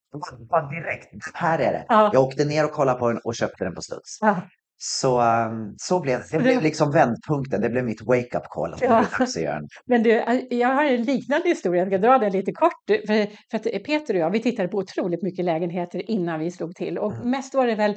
[0.50, 1.08] Bara, direkt.
[1.34, 1.84] Här är det.
[1.88, 2.10] Ja.
[2.12, 4.18] Jag åkte ner och kollade på den och köpte den på studs.
[4.20, 4.40] Ja.
[4.78, 6.38] Så, um, så blev det.
[6.38, 7.60] Blev liksom vändpunkten.
[7.60, 8.74] Det blev mitt wake-up call.
[8.74, 12.52] Att en- Men du, eh, jag har en liknande historia, jag ska dra den lite
[12.52, 12.72] kort.
[13.06, 16.74] För, för att Peter och jag, vi tittade på otroligt mycket lägenheter innan vi slog
[16.74, 16.98] till.
[16.98, 17.30] Och Mm.
[17.30, 17.96] mest var det väl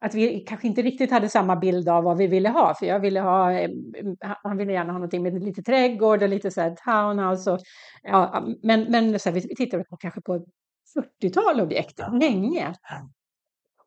[0.00, 2.74] att vi kanske inte riktigt hade samma bild av vad vi ville ha.
[2.74, 3.70] För jag ville ha, eh,
[4.42, 7.50] han ville gärna ha någonting med lite trädgård och lite så här townhouse.
[7.52, 7.60] Och,
[8.02, 10.44] ja, men men så här, vi tittade på kanske på
[11.22, 12.08] 40-tal objekt, Ja.
[12.20, 12.74] länge.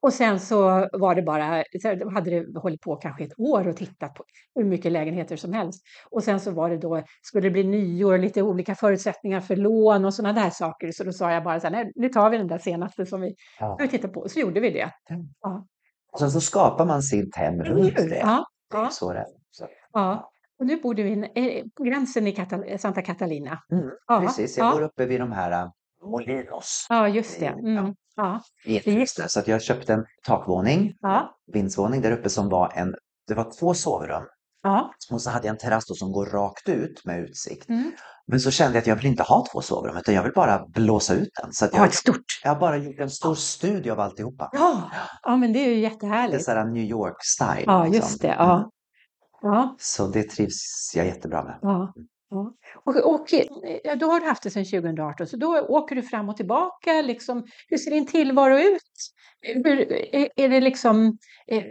[0.03, 3.77] Och sen så var det bara, så hade det hållit på kanske ett år och
[3.77, 4.23] tittat på
[4.55, 5.83] hur mycket lägenheter som helst.
[6.09, 10.05] Och sen så var det då, skulle det bli nyår, lite olika förutsättningar för lån
[10.05, 10.91] och sådana där saker.
[10.91, 13.21] Så då sa jag bara så här, nej, nu tar vi den där senaste som
[13.21, 13.77] vi, Ja.
[13.91, 14.29] tittar på.
[14.29, 14.91] Så gjorde vi det.
[15.41, 15.67] Och
[16.19, 18.15] sen så skapar man sitt hem runt det.
[18.17, 19.25] Ja, ja, så det.
[19.51, 20.31] Så, ja.
[20.59, 23.59] Och nu bor du i, en- eh, på gränsen i Katal- Santa Catalina.
[23.71, 24.71] mm, Ja, precis, jag ja.
[24.71, 25.69] bor uppe vid de här uh,
[26.03, 26.85] Molinos.
[26.89, 27.45] Ja, just det.
[27.45, 27.95] Mm.
[28.15, 29.27] Ja, i ett hus där.
[29.27, 32.95] Så att jag köpte en takvåning, ja, vindsvåning där uppe som var en,
[33.27, 34.23] det var två sovrum.
[34.63, 34.93] Ja.
[35.11, 37.69] Och så hade jag en terrass som går rakt ut med utsikt.
[37.69, 37.91] Mm.
[38.27, 40.65] Men så kände jag att jag vill inte ha två sovrum utan jag vill bara
[40.67, 41.53] blåsa ut den.
[41.53, 42.25] Så jag, ett stort.
[42.43, 44.49] jag har bara gjort en stor studie av alltihopa.
[44.53, 44.91] Ja,
[45.23, 46.45] ja men det är ju Det är jättehärligt.
[46.45, 47.63] sådär New York-style.
[47.65, 48.01] Ja, liksom.
[48.01, 48.27] just det.
[48.39, 48.69] Ja.
[49.41, 51.59] Ja, Så det trivs jag jättebra med.
[51.61, 51.93] ja,
[52.31, 52.53] ja.
[52.83, 53.27] Och, och
[53.97, 57.01] då har du haft det sedan 2018, så då åker du fram och tillbaka.
[57.01, 58.81] Liksom, hur ser din tillvaro ut?
[59.41, 61.17] Hur, är, är det liksom,
[61.47, 61.63] eh,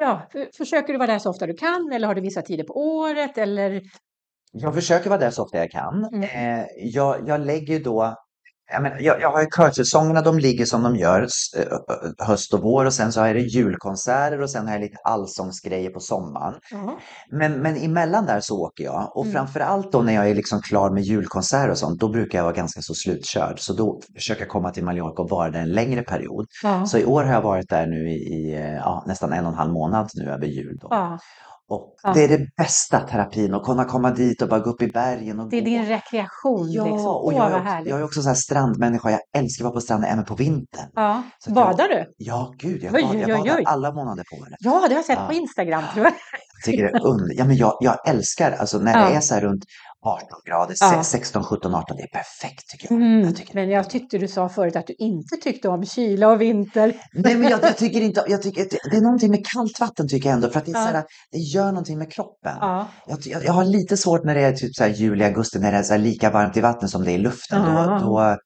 [0.00, 2.64] ja, för- försöker du vara där så ofta du kan eller har du vissa tider
[2.64, 3.38] på året?
[3.38, 3.82] Eller,
[4.52, 6.04] Jag försöker vara där så ofta jag kan.
[6.04, 6.22] Mm.
[6.22, 8.25] Eh, jag, jag lägger då
[8.72, 11.26] jag, menar, jag, jag har ju körsäsongerna, de ligger som de gör
[12.18, 15.90] höst och vår och sen så jag det julkonserter och sen har jag lite allsångsgrejer
[15.90, 16.54] på sommaren.
[16.70, 16.98] ja,
[17.30, 19.34] Men, men emellan där så åker jag och Mm.
[19.34, 22.54] framförallt då när jag är liksom klar med julkonserter och sånt, då brukar jag vara
[22.54, 23.60] ganska så slutkörd.
[23.60, 26.46] Så då försöker jag komma till Mallorca och vara där en längre period.
[26.62, 29.52] ja, Så i år har jag varit där nu i, i ja, nästan en och
[29.52, 30.78] en halv månad nu över jul.
[30.82, 30.88] Då.
[30.90, 31.18] ja.
[31.68, 32.12] Och Ja.
[32.12, 35.40] det är det bästa terapin, att kunna komma dit och bara gå upp i bergen
[35.40, 35.64] och Det är gå.
[35.64, 36.72] din rekreation.
[36.72, 37.06] Ja, liksom.
[37.06, 39.10] och jag är, också, jag är också så här strandmänniska.
[39.10, 40.90] Jag älskar att vara på stranden även på vintern.
[40.94, 41.22] Ja.
[41.38, 42.14] Så att jag- Badar du?
[42.16, 43.62] Ja, gud, jag, Oj, bad, jag oj, badar oj.
[43.66, 44.54] alla månader på året.
[44.58, 45.26] Ja, det har jag sett Ja.
[45.26, 46.14] på Instagram tror jag.
[46.54, 47.38] Jag tycker det är under...
[47.38, 49.64] ja, men jag, jag älskar, alltså när det är så här runt
[50.06, 51.02] 18 grader, Ja.
[51.04, 53.00] 16, 17, 18, det är perfekt tycker jag.
[53.02, 53.20] Mm.
[53.24, 53.54] jag tycker.
[53.54, 56.96] Men jag tyckte du sa förut att du inte tyckte om kyla och vinter.
[57.14, 60.28] Nej, men jag, jag tycker inte, jag tycker, det- är någonting med kallt vatten tycker
[60.28, 60.86] jag ändå, för att det, är Ja.
[60.86, 62.56] så här, det gör någonting med kroppen.
[62.60, 62.88] Ja.
[63.06, 65.72] Jag, jag, jag har lite svårt när det är typ så här juli, augusti, när
[65.72, 67.62] det är så lika varmt i vattnet som det är i luften.
[67.64, 68.36] Då, då,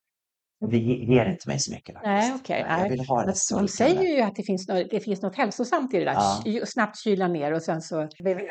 [0.71, 1.95] det ger inte mig så mycket.
[2.03, 2.43] Nej, faktiskt.
[2.43, 2.65] okej.
[2.69, 2.89] Jag nej.
[2.89, 3.33] vill ha det.
[3.51, 6.17] De säger ju att det finns, något, det finns något hälsosamt i det där.
[6.45, 6.65] Ja.
[6.65, 8.07] Snabbt kyla ner och sen så...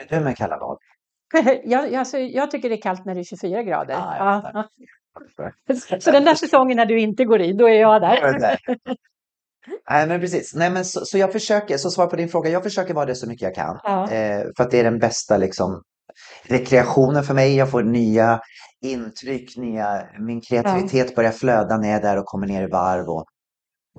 [0.09, 0.79] Du med kalla bad?
[1.65, 3.95] jag, alltså, jag tycker det är kallt när det är 24 grader.
[3.95, 4.71] Ja, ja, Ja,
[5.89, 6.01] ja.
[6.01, 8.37] Så den där säsongen när du inte går i, då är jag där.
[9.91, 12.63] Nej men precis, Nej, men så, så jag försöker, så svar på din fråga, jag
[12.63, 13.81] försöker vara det så mycket jag kan.
[13.83, 14.11] Ja.
[14.11, 15.83] Eh, för att det är den bästa liksom,
[16.43, 17.57] rekreationen för mig.
[17.57, 18.41] Jag får nya
[18.83, 23.09] intryck, nya, min kreativitet börjar flöda när jag är där och kommer ner i varv.
[23.09, 23.25] Och,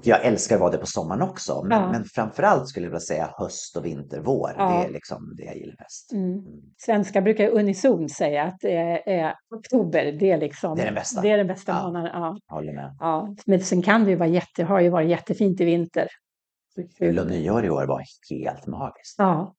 [0.04, 1.92] jag älskar att vara det på sommaren också, men, Ja.
[1.92, 4.56] men framförallt skulle jag vilja säga höst och vinter, vår.
[4.58, 4.70] Ja.
[4.70, 6.12] Det är liksom det jag gillar bäst.
[6.14, 6.32] Mm.
[6.32, 6.44] Mm.
[6.78, 10.76] Svenskar brukar unisont säga att eh, oktober, det är liksom...
[10.76, 11.22] Det är den bästa.
[11.22, 11.84] Det är den bästa Ja.
[11.84, 12.12] månaden.
[12.14, 12.38] Ja.
[12.48, 12.96] Håller med.
[13.00, 13.36] Ja.
[13.46, 16.08] Men sen kan det ju vara jätte, har ju varit jättefint i vinter.
[17.00, 19.16] Jul och nyår i år var helt magiskt.
[19.18, 19.54] Ja.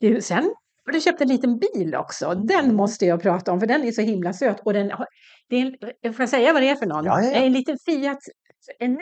[0.00, 0.54] Du, sen
[0.86, 2.34] har du köpt en liten bil också.
[2.34, 4.60] Den måste jag prata om för den är så himla söt.
[4.64, 4.92] Och den
[5.48, 7.04] det är en, får jag säga vad det är för någon?
[7.04, 7.34] Ja, ja, ja.
[7.34, 8.18] En liten Fiat,
[8.78, 8.98] en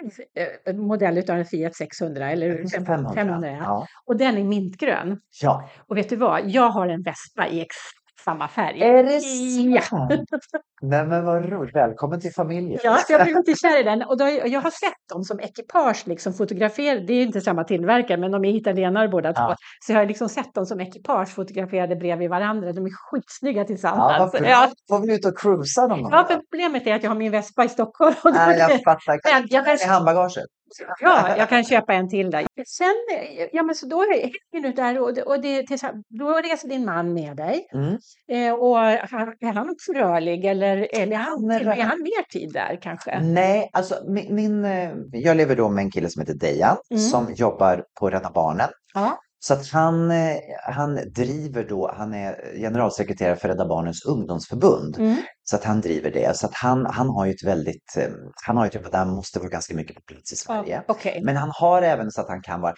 [0.67, 3.13] eh, modell utav en Fiat 600 eller 500.
[3.15, 3.87] 500 ja.
[4.05, 5.21] Och den är mintgrön.
[5.43, 5.71] ja.
[5.89, 6.51] Och vet du vad?
[6.51, 7.77] Jag har en Vespa i ex
[8.27, 8.83] samma färg.
[8.83, 9.13] Är det
[9.77, 9.81] Ja.
[9.83, 10.13] sant?
[10.83, 12.81] Nej men vad roligt, välkommen till familjen.
[12.85, 14.03] Ja, jag blev lite kär i den.
[14.03, 17.01] Och då, jag har sett dem som ekipage liksom fotograferade.
[17.07, 19.47] Det är inte samma tillverkare, men de är italienare båda Ja.
[19.49, 19.55] två.
[19.87, 22.73] Så jag har liksom sett dem som ekipage fotograferade bredvid varandra.
[22.73, 24.33] De är skitsnygga Ja, tillsammans.
[24.33, 24.49] bra.
[24.49, 26.13] Ja, Får vi ut och cruisa någon gång?
[26.13, 28.15] ja, problemet är att jag har min Vespa i Stockholm.
[28.25, 29.33] Nej, jag fattar.
[29.35, 30.45] Men jag Jag I handbagaget.
[31.01, 32.47] Ja, jag kan köpa en till där.
[32.67, 32.95] Sen,
[33.53, 35.67] ja men så då hänger du där och, det- och det,
[36.09, 37.67] då reser din man med dig.
[37.75, 37.97] Mm.
[38.33, 42.23] Eh, och han, är han också rörlig eller, eller är, han, är är, han mer
[42.31, 43.21] tid där kanske?
[43.21, 47.03] Nej, alltså min, min, eh, jag lever då med en kille som heter Dejan Mm.
[47.03, 48.69] som jobbar på Rädda Barnen.
[48.95, 50.37] Ja, Så att han, eh,
[50.69, 54.99] han driver då, han är generalsekreterare för Rädda Barnens ungdomsförbund.
[54.99, 55.17] mm.
[55.51, 56.37] Så att han driver det.
[56.37, 58.09] Så att han, han har ju ett väldigt, eh,
[58.47, 60.75] han har ju typ att han måste vara ganska mycket på plats i Sverige.
[60.75, 61.21] ja okej.
[61.25, 62.75] Men han har även så att han kan vara,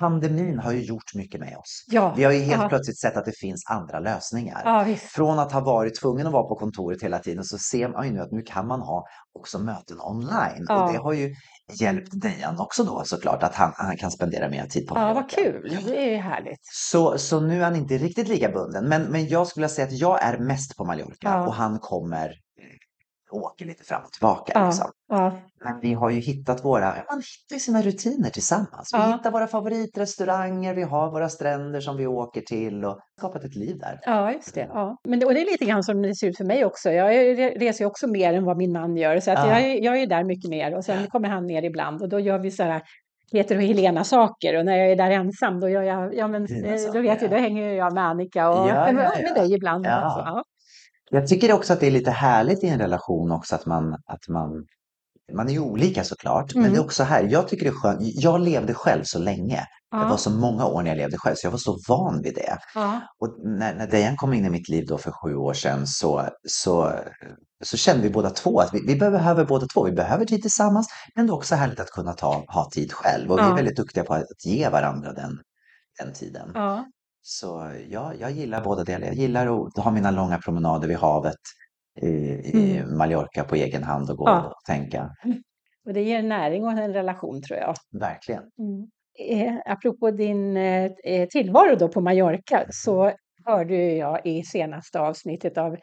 [0.00, 1.84] pandemin har ju gjort mycket med oss.
[1.88, 2.68] Ja, Vi har ju helt ja.
[2.68, 4.84] plötsligt sett att det finns andra lösningar.
[4.84, 5.12] visst.
[5.12, 8.12] Från att ha varit tvungen att vara på kontoret hela tiden så ser man ju
[8.12, 9.04] nu att nu kan man ha
[9.38, 10.64] också möten online.
[10.68, 10.84] Ja.
[10.84, 11.34] Och det har ju
[11.80, 15.30] hjälpt Dejan också då såklart att han, han kan spendera mer tid på Ja, vad
[15.30, 15.80] kul.
[15.86, 16.60] Det är ju härligt.
[16.62, 18.88] Så, så nu är han inte riktigt lika bunden.
[18.88, 22.32] Men, men jag skulle säga att jag är mest på Mallorca och han kommer
[23.30, 24.52] åker lite fram och tillbaka.
[24.54, 24.90] Ja, Liksom.
[25.08, 25.32] ja,
[25.64, 28.90] Men vi har ju hittat våra, man hittar sina rutiner tillsammans.
[28.94, 29.12] Vi Ja.
[29.16, 33.78] hittar våra favoritrestauranger, vi har våra stränder som vi åker till och skapat ett liv
[33.78, 34.00] där.
[34.02, 34.68] ja, just det.
[34.72, 34.96] Ja.
[35.08, 36.90] Men det, och det är lite grann som det ser ut för mig också.
[36.90, 39.20] Jag re- reser ju också mer än vad min man gör.
[39.20, 39.48] Så att Ja.
[39.48, 40.74] jag, är- jag är där mycket mer.
[40.76, 42.82] Och sen kommer han ner ibland och då gör vi så här
[43.32, 46.66] Peter och Helena-saker och när jag är där ensam då gör jag, ja men Dina
[46.68, 47.30] eh, då saker, vet du, ja.
[47.30, 49.86] då hänger jag med Annika och med dig ibland.
[49.86, 50.42] Ja.
[51.10, 51.18] Ja.
[51.18, 54.28] Jag tycker också att det är lite härligt i en relation också att man, att
[54.28, 54.50] man,
[55.32, 56.72] man är ju olika såklart, men Mm.
[56.74, 59.66] det är också här, jag tycker det är skönt, jag levde själv så länge.
[59.90, 60.16] Det var Ja.
[60.16, 62.58] så många år när jag levde själv så jag var så van vid det.
[62.74, 63.00] Ja.
[63.18, 66.28] Och när, när Dejan kom in i mitt liv då för sju år sedan så,
[66.48, 66.92] så,
[67.64, 69.84] så kände vi båda två att vi, vi behöver båda två.
[69.84, 73.30] Vi behöver tid tillsammans men det är också härligt att kunna ta, ha tid själv.
[73.32, 73.54] Och vi är Ja.
[73.54, 75.38] väldigt duktiga på att ge varandra den,
[76.04, 76.50] den tiden.
[77.30, 79.06] Så ja, jag gillar båda delar.
[79.06, 81.36] Jag gillar att ha mina långa promenader vid havet
[82.02, 84.42] i, i Mallorca på egen hand och gå Mm.
[84.42, 84.48] Ja.
[84.48, 85.10] och tänka.
[85.86, 87.74] Och det ger näring och en relation tror jag.
[88.00, 88.42] Verkligen.
[89.30, 93.12] Eh, apropå din eh, eh, tillvaro då på Mallorca så
[93.44, 95.76] hörde jag i senaste avsnittet av,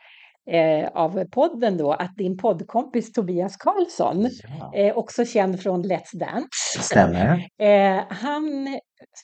[0.52, 4.30] eh, av podden då att din poddkompis Tobias Karlsson,
[4.60, 7.48] Ja, eh, också känd från Let's Dance, stämmer.
[7.60, 8.68] eh, han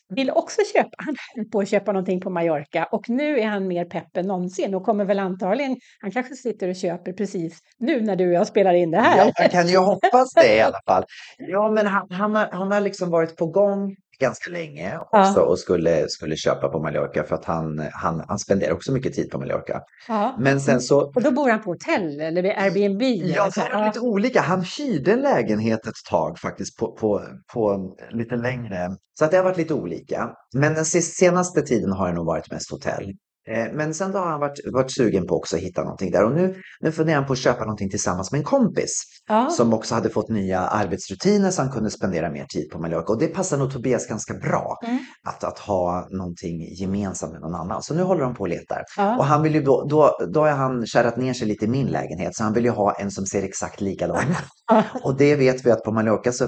[0.10, 3.68] vill också köpa, han höll på att köpa någonting på Mallorca och nu är han
[3.68, 8.02] mer pepp än någonsin och kommer väl antagligen, han kanske sitter och köper precis nu
[8.02, 9.18] när du och jag spelar in det här.
[9.18, 11.04] Ja, man kan ju hoppas det i alla fall.
[11.38, 15.42] Ja, men han, han, har, han har liksom varit på gång ganska länge också Ja.
[15.46, 19.30] och skulle, skulle köpa på Mallorca för att han, han, han spenderar också mycket tid
[19.32, 19.82] på Mallorca.
[20.08, 20.36] Ja.
[20.40, 23.02] Men sen så, Och då bor han på hotell eller vid Airbnb?
[23.02, 23.60] ja, eller så.
[23.60, 24.42] det är lite olika.
[24.42, 27.22] Han hyrde en lägenhet ett tag faktiskt på, på,
[27.54, 28.90] på lite längre.
[29.20, 30.30] Så att det har varit lite olika.
[30.56, 33.12] Men den se- senaste tiden har det nog varit mest hotell.
[33.50, 36.24] Eh, Men sen då har han varit, varit sugen på också att hitta någonting där
[36.26, 39.04] och nu, nu funderar han på att köpa någonting tillsammans med en kompis.
[39.28, 39.50] Ja.
[39.50, 43.14] som också hade fått nya arbetsrutiner så han kunde spendera mer tid på Mallorca.
[43.14, 44.98] Och det passar nog Tobias ganska bra Mm.
[45.28, 47.82] att, att ha någonting gemensamt med någon annan.
[47.84, 48.84] Så nu håller de på och letar.
[48.98, 49.18] Ja.
[49.18, 51.88] Och han vill ju då, då, då har han kärat ner sig lite i min
[51.88, 54.38] lägenhet så han vill ju ha en som ser exakt likadan ut.
[55.04, 56.48] Och det vet vi att på Mallorca så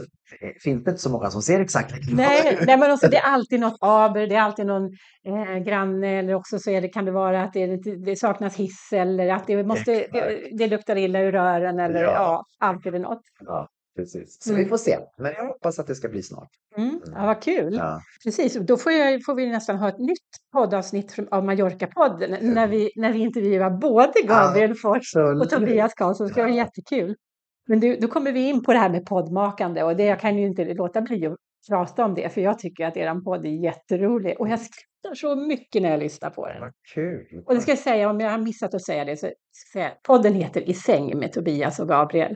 [0.63, 2.67] finns det inte så många som ser exakt likadana Nej, ut.
[2.67, 4.83] nej, men också, det är alltid något aber, det är alltid någon
[5.27, 8.89] eh, granne eller också så är det, kan det vara att det, det saknas hiss
[8.93, 12.43] eller att det, måste, det, det luktar illa ur rören eller ja, Ja.
[12.67, 13.21] alltid är något.
[13.45, 14.37] Ja, precis.
[14.39, 14.63] Så Mm.
[14.63, 14.97] vi får se.
[15.17, 16.49] Men jag hoppas att det ska bli snart.
[16.77, 16.99] Mm.
[17.15, 17.73] Ja, vad kul.
[17.73, 17.99] Ja.
[18.23, 20.17] Precis, då får, jag, får vi nästan ha ett nytt
[20.53, 26.27] poddavsnitt av Mallorca-podden när vi, när vi intervjuar både Gabriel Fors och Tobias Karlsson.
[26.27, 27.15] Det ska vara jättekul.
[27.67, 30.37] Men du, då kommer vi in på det här med poddmakande och det, jag kan
[30.37, 31.35] ju inte låta bli att
[31.69, 34.59] prata om det för jag tycker att er podd är jätterolig och jag
[35.03, 36.61] skrattar så mycket när jag lyssnar på den.
[36.61, 37.43] Vad kul.
[37.45, 39.87] Och det ska jag säga, om jag har missat att säga det, så ska jag
[39.87, 42.35] säga, podden heter I säng med Tobias och Gabriel.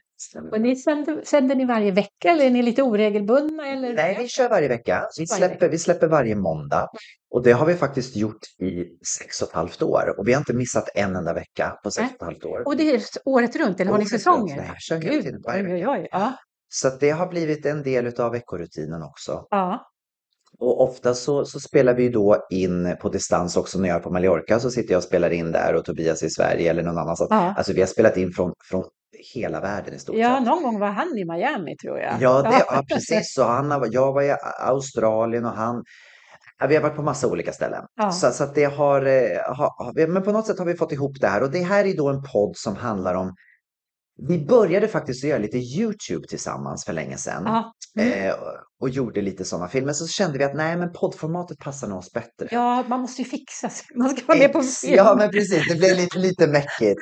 [0.51, 3.67] Och ni sänder, sänder ni varje vecka eller är ni lite oregelbundna?
[3.67, 3.93] Eller?
[3.93, 5.07] Nej, vi kör varje vecka.
[5.19, 6.87] Vi släpper, vi släpper varje måndag.
[7.31, 8.85] Och det har vi faktiskt gjort i
[9.19, 10.15] sex och ett halvt år.
[10.17, 12.67] Och vi har inte missat en enda vecka på sex och ett halvt år.
[12.67, 14.55] Och det är året runt, eller har ni säsonger?
[14.55, 16.07] Nej, jag kör hela tiden, varje oj.
[16.11, 16.33] Ja,
[16.69, 19.47] Så det har blivit en del av veckorutinen också.
[19.49, 19.87] ja,
[20.59, 23.79] Och ofta så, så spelar vi då in på distans också.
[23.79, 26.29] När jag är på Mallorca så sitter jag och spelar in där och Tobias i
[26.29, 27.29] Sverige eller någon annanstans.
[27.31, 27.53] ja.
[27.57, 28.83] Alltså vi har spelat in från, från
[29.33, 30.47] hela världen i stort ja, sett.
[30.47, 32.13] någon gång var han i Miami tror jag.
[32.19, 33.33] Ja, det, ja precis.
[33.33, 35.83] Så han, har- jag var i Australien och han
[36.59, 37.83] Ja, vi har varit på massa olika ställen.
[37.95, 38.11] Ja.
[38.11, 40.75] Så, så att det har, eh, ha, ha, vi- men på något sätt har vi
[40.75, 41.43] fått ihop det här.
[41.43, 43.35] Och det här är då en podd som handlar om
[44.27, 47.63] vi började faktiskt göra lite Youtube tillsammans för länge sedan.
[47.99, 48.29] Mm.
[48.29, 48.35] Eh,
[48.81, 49.93] och gjorde lite sådana filmer.
[49.93, 52.47] Så kände vi att nej, men poddformatet passar nog oss bättre.
[52.51, 53.85] ja, man måste ju fixa sig.
[53.95, 54.93] Man ska vara med på film.
[54.95, 55.67] Ja, men precis.
[55.69, 57.01] Det blev lite, lite mäckigt.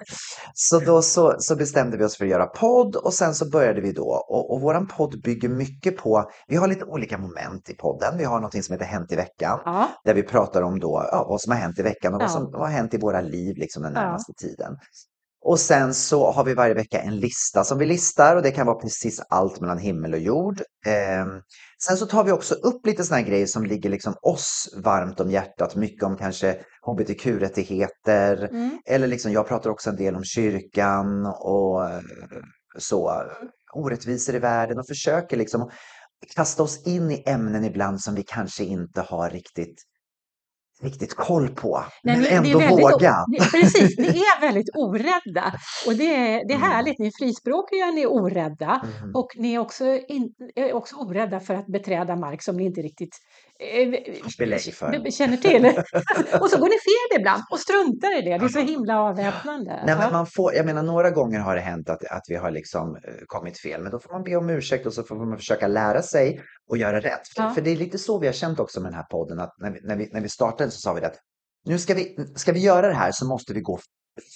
[0.54, 3.82] Så då så, så bestämde vi oss för att göra podd och sen så började
[3.82, 4.26] vi då.
[4.30, 8.18] Och, och våran podd bygger mycket på, vi har lite olika moment i podden.
[8.18, 9.60] Vi har någonting som heter Hänt i veckan.
[9.66, 9.90] Ja.
[10.06, 12.26] Där vi pratar om då, ja, vad som har hänt i veckan och Ja.
[12.26, 14.78] vad som har hänt i våra liv liksom den närmaste tiden.
[15.46, 18.68] Och sen så har vi varje vecka en lista som vi listar och det kan
[18.68, 20.62] vara precis allt mellan himmel och jord.
[20.86, 21.42] Ehm,
[21.84, 25.32] sen så tar vi också upp lite sådana grejer som ligger liksom oss varmt om
[25.32, 25.76] hjärtat.
[25.76, 28.50] Mycket om kanske hbtq-rättigheter.
[28.52, 28.80] Mm.
[28.86, 32.02] Eller liksom, jag pratar också en del om kyrkan och eh,
[32.78, 33.24] så
[33.74, 35.70] orättvisor i världen och försöker liksom
[36.36, 39.84] kasta oss in i ämnen ibland som vi kanske inte har riktigt,
[40.82, 41.84] riktigt koll på.
[42.04, 43.16] Nej, men det är ändå o- våga.
[43.32, 45.54] det- Precis, ni är väldigt orädda.
[45.88, 46.72] Och det är, det är Mm.
[46.72, 48.82] härligt, ni är frispråkiga, ni är orädda.
[49.02, 49.16] Mhm.
[49.16, 52.82] Och ni är också, in, är också orädda för att beträda mark som ni inte
[52.82, 53.16] riktigt
[54.38, 55.00] Belägg för.
[55.04, 55.66] b- känner till.
[56.42, 58.38] och så går ni fel ibland och struntar i det.
[58.38, 59.84] Det är så himla avväpnande.
[59.86, 62.52] Nej, men man får, jag menar, några gånger har det hänt att, att vi har
[62.52, 65.38] liksom eh, kommit fel, men då får man be om ursäkt och så får man
[65.38, 67.28] försöka lära sig och göra rätt.
[67.36, 67.50] För, Ja.
[67.54, 69.72] för det är lite så vi har känt också med den här podden, att när
[69.72, 71.16] vi, när vi, när vi startade så sa vi att
[71.66, 73.80] nu ska vi, ska vi göra det här så måste vi gå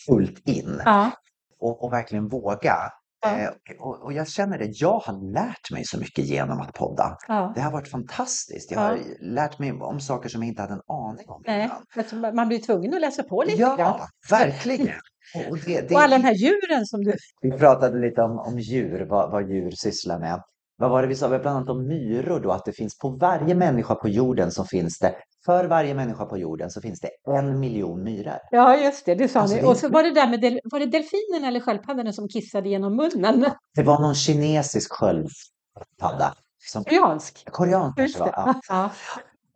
[0.08, 1.12] fullt in Ja.
[1.60, 2.76] och, och verkligen våga.
[3.22, 3.38] Ja.
[3.40, 7.18] Eh, och, och jag känner det, jag har lärt mig så mycket genom att podda.
[7.28, 7.52] Ja.
[7.56, 8.72] Det har varit fantastiskt.
[8.72, 8.88] Jag Ja.
[8.88, 11.70] har lärt mig om saker som jag inte hade en aning om Nej,
[12.12, 12.36] innan.
[12.36, 13.80] man blir tvungen att läsa på lite grann.
[13.80, 14.96] Ja, verkligen.
[15.50, 17.14] Och det, det, Och alla de här djuren som du...
[17.42, 20.42] Vi pratade lite om, om djur, vad, vad djur sysslar med.
[20.80, 21.28] Vad var det vi sa?
[21.28, 24.52] Vi har bland annat om myror då, att det finns på varje människa på jorden
[24.52, 25.16] så finns det,
[25.46, 28.38] för varje människa på jorden så finns det en miljon myror.
[28.52, 29.62] Ja, just det, det sa Alltså, ni.
[29.62, 30.60] det- Och så var det där med del...
[30.64, 33.46] var det delfinen eller sköldpaddan som kissade genom munnen?
[33.76, 36.34] Det var någon kinesisk sköldpadda.
[36.72, 37.52] Som, Koreansk.
[37.52, 38.26] korean kanske Just var.
[38.28, 38.34] det.
[38.36, 38.54] Ja.
[38.70, 38.90] Ja.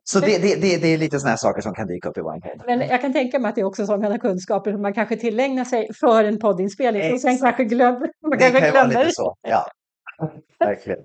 [0.05, 2.21] Så det, det, det, det är lite sådana här saker som kan dyka upp i
[2.21, 2.41] podd.
[2.65, 5.63] Men jag kan tänka mig att det är också sådana kunskaper som man kanske tillägnar
[5.63, 7.57] sig för en poddinspelning och sen Exakt.
[7.57, 7.99] kanske glömmer.
[8.21, 9.05] Man Det kanske kan ju vara glömmer.
[9.05, 9.35] lite så.
[9.41, 9.65] Ja,
[10.59, 10.99] verkligen.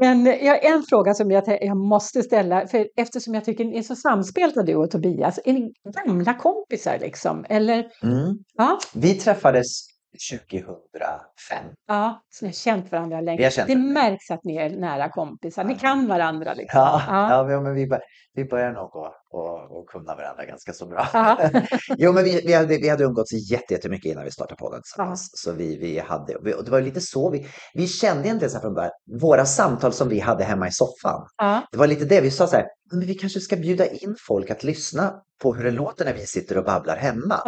[0.00, 3.78] Men jag har en fråga som jag, jag måste ställa, för eftersom jag tycker ni
[3.78, 5.40] är så samspelta du och Tobias.
[5.44, 5.72] Är ni
[6.06, 7.44] gamla kompisar liksom?
[7.48, 7.78] Eller?
[8.02, 8.38] Mm.
[8.54, 9.87] Ja, Vi träffades
[10.30, 11.64] 2005.
[11.86, 13.38] ja så ni har känt varandra länge.
[13.38, 15.64] Vi har känt det märks att ni är nära kompisar.
[15.64, 16.80] Ni kan varandra liksom.
[16.80, 17.50] Ja, Ja.
[17.52, 17.60] ja.
[17.60, 18.00] men- vi, bör,
[18.34, 21.08] vi börjar nog att och, och kunna varandra ganska så bra.
[21.12, 21.50] Ja.
[21.98, 25.30] jo, men vi, vi, hade, vi hade umgåtts jätte- jättemycket innan vi startade podden tillsammans.
[25.34, 28.74] Så vi, vi hade, och det var lite så vi, vi kände egentligen så från
[28.74, 28.90] början,
[29.20, 31.26] våra samtal som vi hade hemma i soffan.
[31.36, 31.62] Ja.
[31.72, 34.50] Det var lite det vi sa så här, men vi kanske ska bjuda in folk
[34.50, 37.40] att lyssna på hur det låter när vi sitter och babblar hemma.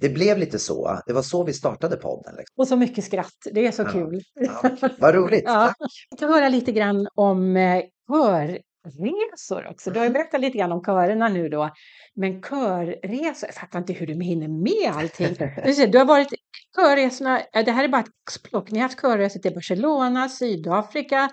[0.00, 2.34] Det blev lite så, det var så vi startade podden.
[2.36, 2.54] Liksom.
[2.56, 3.46] Och så mycket skratt.
[3.52, 3.88] Det är så Ja.
[3.92, 4.20] kul.
[4.34, 5.52] Ja, vad roligt, Ja.
[5.66, 5.76] tack.
[6.10, 9.90] Jag ska höra lite grann om eh, körresor också.
[9.90, 11.70] Du har ju berättat lite grann om körerna nu då.
[12.14, 15.34] Men körresor, jag fattar inte hur du hinner med allting.
[15.92, 16.28] Du har varit
[16.76, 18.70] körresorna, det här är bara ett axplock.
[18.70, 21.30] Ni har haft körresor till Barcelona, Sydafrika,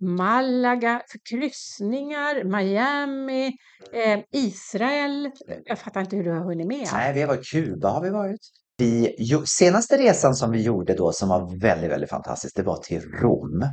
[0.00, 3.46] Malaga, kryssningar, Miami,
[3.92, 5.30] eh, Israel.
[5.64, 6.88] Jag fattar inte hur du har hunnit med.
[6.92, 8.40] Nej, vi har varit Kuba har vi varit.
[8.78, 13.00] Vi, senaste resan som vi gjorde då som var väldigt, väldigt fantastisk, det var till
[13.00, 13.64] Rom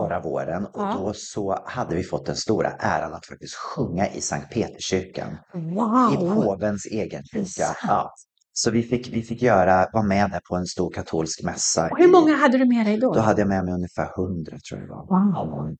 [0.00, 0.64] förra våren.
[0.64, 0.96] Och Ja.
[0.98, 5.38] då så hade vi fått den stora äran att faktiskt sjunga i Sankt Peterskyrkan.
[5.54, 6.42] I Wow!
[6.42, 7.76] påvens egen kyrka.
[7.86, 8.14] Ja.
[8.60, 11.88] Så vi fick, vi fick göra, vara med där på en stor katolsk mässa.
[11.90, 13.14] Och hur många hade du med dig då?
[13.14, 15.06] Då hade jag med mig ungefär hundra tror jag det var.
[15.06, 15.76] Wow!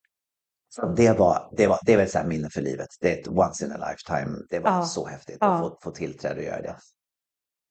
[0.68, 2.86] Så det, var, det, var, det är väl så här minne för livet.
[3.00, 4.36] Det är ett once in a lifetime.
[4.50, 4.84] Det var Ja.
[4.84, 5.54] så häftigt Ja.
[5.54, 6.76] att få, få tillträde och göra det.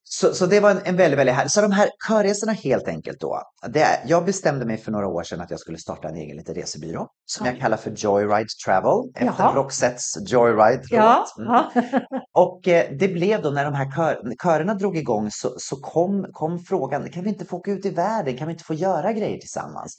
[0.10, 1.52] Så, så det var en, en väldigt, väldigt härlig.
[1.52, 3.42] Så de här körresorna helt enkelt då.
[3.70, 6.38] Det är, jag bestämde mig för några år sedan att jag skulle starta en egen
[6.38, 7.08] liten resebyrå.
[7.26, 7.52] Som Ja.
[7.52, 9.12] jag kallar för Joyride Travel.
[9.16, 9.56] Efter Jaha.
[9.56, 10.82] Roxettes Joyride.
[10.90, 11.64] Ja, Mm.
[12.34, 16.28] Och eh, det blev då när de här kör, körerna drog igång så, så kom,
[16.34, 18.38] kom frågan, kan vi inte få åka ut i världen?
[18.38, 19.98] Kan vi inte få göra grejer tillsammans?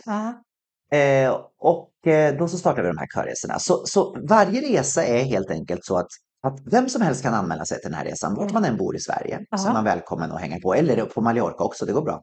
[0.93, 3.59] Eh, och eh, då så startade vi de här körresorna.
[3.59, 6.09] Så, så varje resa är helt enkelt så att,
[6.43, 8.97] att vem som helst kan anmäla sig till den här resan, vart man än bor
[8.97, 9.39] i Sverige.
[9.39, 9.69] Så Ja.
[9.69, 12.23] är man välkommen att hänga på, eller på Mallorca också, det går bra.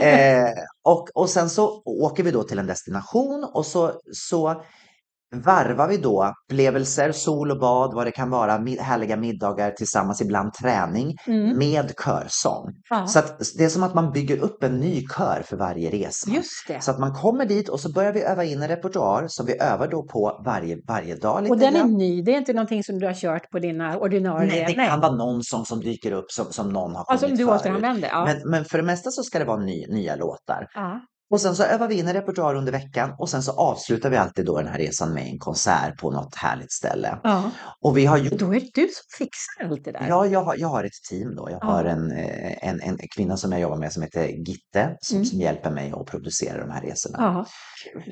[0.00, 0.48] Eh,
[0.84, 4.62] och, och sen så åker vi då till en destination och så, så
[5.32, 10.52] varvar vi då upplevelser, sol och bad, vad det kan vara, härliga middagar tillsammans, ibland
[10.52, 11.58] träning, Mm.
[11.58, 12.66] med körsång.
[12.90, 13.20] Ja, Så
[13.58, 16.30] det är som att man bygger upp en ny kör för varje resa.
[16.30, 16.82] just det.
[16.82, 19.58] Så att man kommer dit och så börjar vi öva in en repertoar som vi
[19.60, 21.50] övar då på varje, varje dag.
[21.50, 24.48] Och den är ny, det är inte någonting som du har kört på dina ordinarie...
[24.48, 27.38] Nej, det kan vara någon sång som dyker upp som, som någon har som sjungit
[27.38, 28.04] du förut.
[28.10, 28.24] Ja.
[28.24, 30.66] Men, men för det mesta så ska det vara ny, nya låtar.
[30.74, 31.00] ja.
[31.30, 34.16] Och sen så övar vi in en repertoar under veckan och sen så avslutar vi
[34.16, 37.18] alltid då den här resan med en konsert på något härligt ställe.
[37.22, 37.50] ja.
[37.80, 40.06] Och vi har gjort Då är det du som fixar allt det där.
[40.08, 41.48] Ja, jag har, jag har ett team då.
[41.50, 41.66] Jag Ja.
[41.66, 45.26] har en, eh, en, en kvinna som jag jobbar med som heter Gitte som, Mm.
[45.26, 47.16] som hjälper mig att producera de här resorna.
[47.18, 47.46] Ja.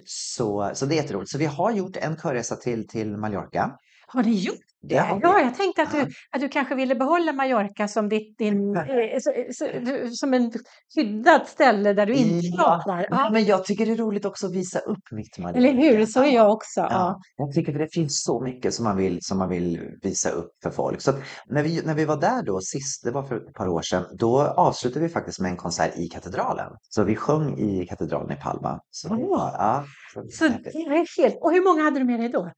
[0.07, 1.31] Så, så det är jätteroligt.
[1.31, 3.71] Så vi har gjort en körresa till, till Mallorca.
[4.07, 4.97] Har ni gjort det?
[4.99, 5.21] Har vi.
[5.23, 6.05] Ja, jag tänkte att Ja.
[6.05, 8.85] du, att du kanske ville behålla Mallorca som ditt, din, eh,
[9.21, 10.53] så, så, du- som en
[10.95, 13.07] skyddat ställe där du inte Ja, pratar.
[13.11, 13.31] Ja.
[13.33, 15.59] Men jag tycker det är roligt också att visa upp mitt Mallorca.
[15.59, 16.07] Eller hur?
[16.07, 16.81] Så är jag också.
[16.81, 16.89] Ja.
[16.91, 20.31] Ja, jag tycker att det finns så mycket som man vill, som man vill visa
[20.31, 21.01] upp för folk.
[21.01, 21.13] Så
[21.47, 24.05] när, vi, när vi var där då sist, det var för ett par år sedan,
[24.19, 26.73] då avslutade vi faktiskt med en konsert i katedralen.
[26.89, 28.81] Så vi sjöng i katedralen i Palma.
[28.91, 31.37] Så var, ja, så Så det är helt...
[31.41, 32.51] Och hur många hade du med dig då?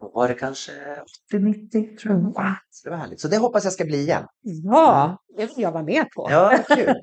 [0.00, 0.72] Var det kanske
[1.32, 2.22] 80-90 tror jag.
[2.22, 2.34] Wow.
[2.70, 3.20] Så det var härligt.
[3.20, 4.26] Så det hoppas jag ska bli igen.
[4.42, 6.28] Ja, det vill jag vara med på.
[6.30, 6.94] Ja, kul.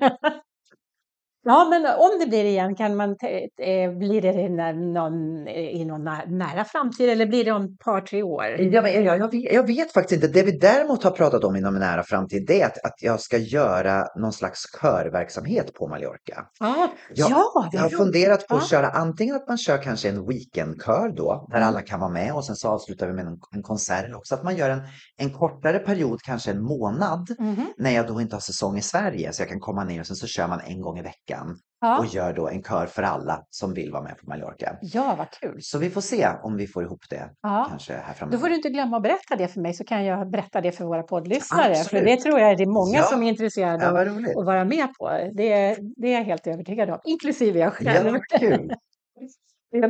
[1.44, 6.26] Ja, men om det blir igen, kan man eh, blir det någon, i någon nä-
[6.26, 8.44] nära framtid eller blir det om ett par, tre år?
[8.44, 10.40] Ja, men jag, jag, vet, jag vet faktiskt inte.
[10.40, 13.20] Det vi däremot har pratat om inom en nära framtid det är att, att jag
[13.20, 16.46] ska göra någon slags körverksamhet på Mallorca.
[16.60, 18.68] Ja, Jag- ja Jag har funderat på att Ja.
[18.68, 21.68] köra antingen att man kör kanske en weekendkör då, där Mm.
[21.68, 24.14] alla kan vara med och sen så avslutar vi med en, en konsert.
[24.16, 24.82] Också att man gör en,
[25.16, 27.66] en kortare period, kanske en månad, Mhm.
[27.78, 29.32] när jag då inte har säsong i Sverige.
[29.32, 31.33] Så jag kan komma ner och sen så kör man en gång i veckan
[31.80, 31.98] Ja.
[31.98, 34.76] och gör då en kör för alla som vill vara med på Mallorca.
[34.82, 35.58] ja, vad kul.
[35.62, 37.66] Så vi får se om vi får ihop det Ja.
[37.70, 38.38] kanske här Då framöver.
[38.38, 40.84] får du inte glömma att berätta det för mig så kan jag berätta det för
[40.84, 41.74] våra poddlyssnare.
[41.74, 42.04] För Absolut.
[42.04, 43.02] det tror jag det är många Ja.
[43.02, 43.96] som är intresserade Ja, av
[44.38, 45.08] att vara med på.
[45.32, 48.12] Det, det är jag helt övertygad om, inklusive jag Ja, själv.
[48.12, 48.72] vad kul.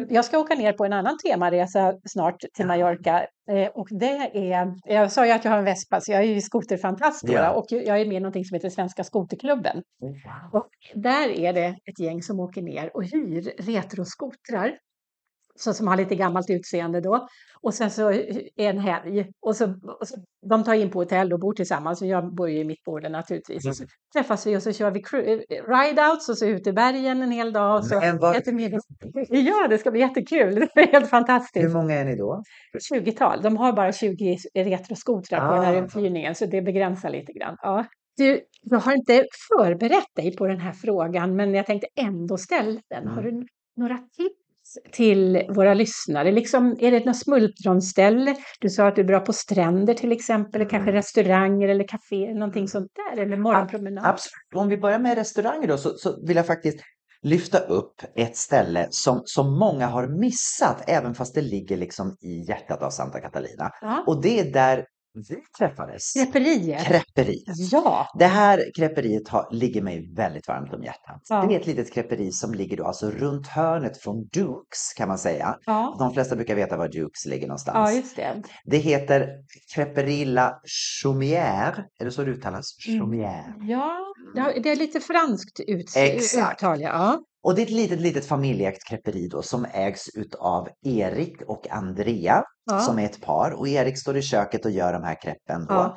[0.08, 3.26] Jag ska åka ner på en annan temaresa snart till Mallorca.
[3.50, 4.16] eh, Och det
[4.52, 7.28] är, jag sa ju att jag har en Vespa, så jag är ju skoterfantast.
[7.28, 7.50] Ja.
[7.52, 9.82] Och jag är med i någonting som heter Svenska skoterklubben.
[10.52, 14.78] Och där är det ett gäng som åker ner och hyr retroskotrar.
[15.58, 17.28] Så som har lite gammalt utseende då.
[17.60, 19.26] Och sen så är en helg.
[19.40, 19.64] Och så,
[20.00, 20.16] och så,
[20.50, 22.02] de tar in på hotell och bor tillsammans.
[22.02, 23.66] Och jag bor ju i Mittborden naturligtvis.
[23.66, 23.84] Och så
[24.16, 27.52] träffas vi och så kör vi eh, ride-outs och så ut i bergen en hel
[27.52, 27.76] dag.
[27.78, 28.18] Och så Men
[28.52, 28.80] middag.
[29.28, 30.54] Ja, det ska bli jättekul.
[30.74, 31.64] Det är helt fantastiskt.
[31.64, 32.42] Hur många är ni då?
[32.92, 33.42] 20-tal.
[33.42, 35.84] De har bara 20 retroskotrar på den här Ah.
[35.84, 37.56] uthyrningen, så det begränsar lite grann.
[37.62, 37.84] Ja.
[38.16, 42.80] Du, jag har inte förberett dig på den här frågan, men jag tänkte ändå ställa
[42.90, 43.08] den.
[43.08, 43.46] Har du
[43.76, 44.43] några tips
[44.92, 46.32] till våra lyssnare?
[46.32, 48.36] Liksom, är det något smultronställe?
[48.60, 52.34] Du sa att du är bra på stränder till exempel, eller kanske restauranger eller kaféer,
[52.34, 54.04] någonting sånt där, eller morgonpromenad.
[54.06, 54.54] Absolut.
[54.54, 56.80] Om vi börjar med restauranger då så, så vill jag faktiskt
[57.22, 62.48] lyfta upp ett ställe som, som många har missat även fast det ligger liksom i
[62.48, 63.70] hjärtat av Santa Catalina.
[63.80, 64.04] Ja.
[64.06, 64.84] Och det är där
[65.14, 66.12] vi träffades.
[66.12, 66.78] Creperier.
[66.78, 67.72] Creperiet.
[67.72, 71.20] Ja, Det här kreperiet har, ligger mig väldigt varmt om hjärtat.
[71.28, 71.44] Ja.
[71.48, 75.18] Det är ett litet kreperi som ligger då alltså runt hörnet från Dukes kan man
[75.18, 75.56] säga.
[75.66, 75.96] ja.
[75.98, 77.94] De flesta brukar veta var Dukes ligger ja, någonstans.
[77.94, 78.42] just det.
[78.64, 79.28] det heter
[79.74, 80.60] Creperilla
[81.02, 81.84] Chaumière.
[82.00, 82.64] Är det så det uttalas?
[82.88, 83.00] Mm.
[83.00, 83.54] Chaumière.
[84.34, 86.62] Ja, det är lite franskt ut, Exakt.
[86.62, 86.80] uttal.
[86.80, 87.18] Ja.
[87.42, 92.42] Och det är ett litet, litet familjeägt kreperi då som ägs utav Erik och Andrea
[92.66, 92.80] Ja.
[92.80, 93.50] som är ett par.
[93.50, 95.74] Och Erik står i köket och gör de här kreppen då.
[95.74, 95.96] Ja.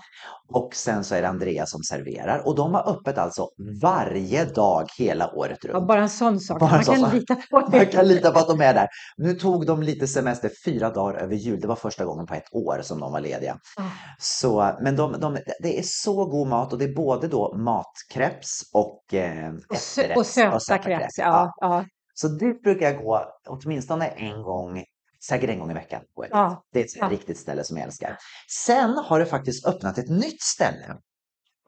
[0.53, 2.47] Och sen så är det Andrea som serverar.
[2.47, 3.49] Och de har öppet alltså
[3.81, 5.87] varje dag hela året Ja, runt.
[5.87, 6.59] bara en sån sak.
[6.59, 7.13] Bara Man kan sak.
[7.13, 7.77] lita på det.
[7.77, 8.87] Man kan lita på att de är där.
[9.17, 11.59] Nu tog de lite semester fyra dagar över jul.
[11.61, 13.57] Det var första gången på ett år som de var lediga.
[13.77, 13.83] Ja.
[14.19, 18.61] Så, men de, de, det är så god mat och det är både då matkreps
[18.73, 21.17] och, eh, Och, efterrätt- och söta söta kräks.
[21.17, 21.25] Ja.
[21.25, 24.83] Ja, ja, Så dit brukar jag gå åtminstone en gång,
[25.27, 26.01] säkert en gång i veckan.
[26.31, 26.63] ja.
[26.73, 27.09] Det är ett Ja.
[27.09, 28.17] riktigt ställe som jag älskar.
[28.65, 30.97] Sen har det faktiskt öppnat ett nytt ställe.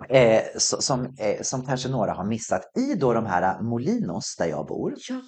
[0.10, 4.68] Eh, som, eh, som kanske några har missat i då de här Molinos där jag
[4.68, 4.94] bor.
[5.10, 5.22] Ja,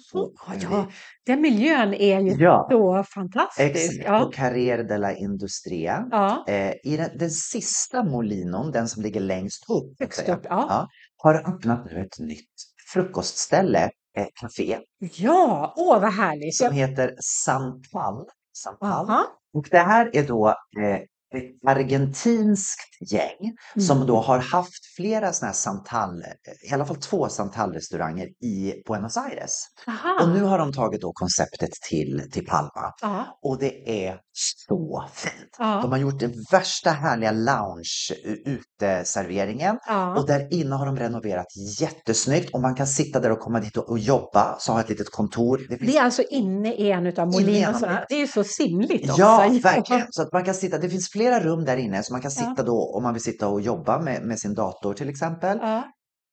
[0.60, 0.86] ja,
[1.26, 3.70] den miljön är ju Ja, så fantastisk.
[3.76, 4.06] exakt.
[4.06, 6.08] På Ja, Carrer de la Industria.
[6.10, 6.44] ja.
[6.48, 11.84] Eh, I den, den sista Molinon, den som ligger längst upp, upp, ja, har öppnat
[11.84, 12.50] nu ett nytt
[12.92, 16.56] frukostställe, eh, café, ja, åh vad härligt.
[16.56, 18.26] som heter Santal.
[18.56, 19.10] Santal.
[19.10, 19.26] aha.
[19.54, 21.00] Och det här är då eh,
[21.34, 23.38] ett argentinskt gäng
[23.76, 23.86] Mm.
[23.86, 26.22] som då har haft flera sådana här Santal,
[26.70, 29.52] i alla fall två Santal-restauranger i Buenos Aires.
[29.88, 30.18] Aha.
[30.22, 32.94] Och nu har de tagit då konceptet till, till Palma.
[33.02, 33.38] Ja.
[33.42, 35.56] Och det är så fint.
[35.58, 35.78] Ja.
[35.82, 39.78] De har gjort den värsta härliga lounge-uteserveringen.
[39.86, 40.16] Ja.
[40.18, 41.46] Och där inne har de renoverat
[41.80, 44.88] jättesnyggt och man kan sitta där och komma dit och, och jobba, så ha ett
[44.88, 45.60] litet kontor.
[45.68, 47.92] Det finns Det är alltså inne i en av Molinosarna.
[47.92, 48.04] dem.
[48.08, 49.22] Det är ju så sinnligt också.
[49.22, 50.06] Ja, verkligen.
[50.10, 52.40] Så att man kan sitta, det finns flera rum där inne så man kan Ja.
[52.50, 55.58] sitta då om man vill sitta och jobba med, med sin dator till exempel.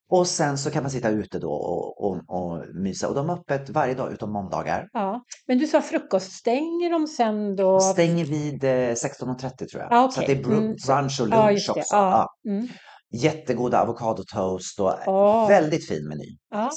[0.09, 0.17] Ja.
[0.17, 3.07] Och sen så kan man sitta ute då och, och, och mysa.
[3.09, 4.87] Och de har öppet varje dag utom måndagar.
[4.93, 5.23] Ja.
[5.47, 7.71] Men du sa frukost, stänger de sen då?
[7.71, 9.91] De stänger vid eh, 16.30 tror jag.
[9.91, 10.35] Ja, Så att okej.
[10.35, 11.71] det är Mm, så- brunch och Ja, lunch det.
[11.81, 11.95] också.
[11.95, 12.27] Ja.
[12.43, 12.51] Ja.
[12.51, 12.67] Mm.
[13.11, 15.47] Jättegoda avokadotoast och Åh.
[15.47, 16.37] väldigt fin meny.
[16.51, 16.69] Ja.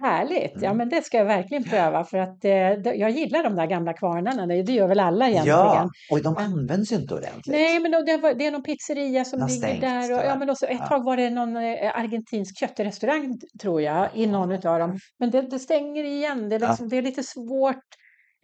[0.00, 0.76] Härligt, ja Mm.
[0.76, 2.52] men det ska jag verkligen pröva för att eh,
[2.98, 5.58] jag gillar de där gamla kvarnarna, det gör väl alla egentligen.
[5.58, 7.46] Ja, och de används ju inte ordentligt.
[7.46, 10.12] Nej, men det, var, det är någon pizzeria som ligger där.
[10.14, 10.86] Och, ja, men också, ett Ja.
[10.86, 14.98] tag var det någon eh, argentinsk köttrestaurang, tror jag, i någon av dem.
[15.18, 16.48] Men det, det stänger igen.
[16.48, 16.68] Det är, Ja.
[16.68, 17.76] liksom, det är lite svårt.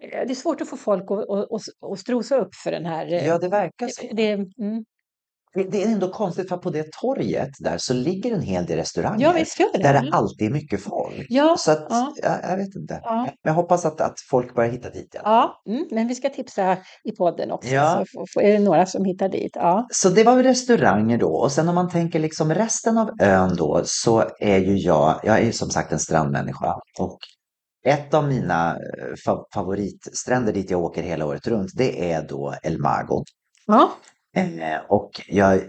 [0.02, 3.12] eh, Det är svårt att få folk att, att, att, strosa upp för den här.
[3.12, 4.06] eh, Ja, det verkar så.
[4.12, 4.84] det, mm.
[5.54, 9.22] Det, är ändå konstigt för på det torget där så ligger en hel del restauranger.
[9.26, 9.78] Ja, visst det.
[9.82, 11.26] Där det alltid är mycket folk.
[11.28, 12.12] Ja, Så att, ja.
[12.22, 13.00] ja, jag vet inte.
[13.02, 13.22] Ja.
[13.22, 15.14] Men jag hoppas att, att folk börjar hitta dit.
[15.14, 15.22] igen.
[15.24, 17.68] Ja, mm, men vi ska tipsa i podden också.
[17.70, 18.04] Ja.
[18.34, 19.52] Så är det några som hittar dit.
[19.54, 19.86] Ja.
[19.92, 23.82] Så det var restauranger då och sen om man tänker liksom resten av ön då
[23.84, 27.18] så är ju jag, jag är ju som sagt en strandmänniska och
[27.86, 32.54] ett av mina eh, fa- favoritstränder dit jag åker hela året runt det är då
[32.62, 33.24] El Mago.
[33.66, 33.90] Ja.
[34.36, 35.60] Eh, och jag,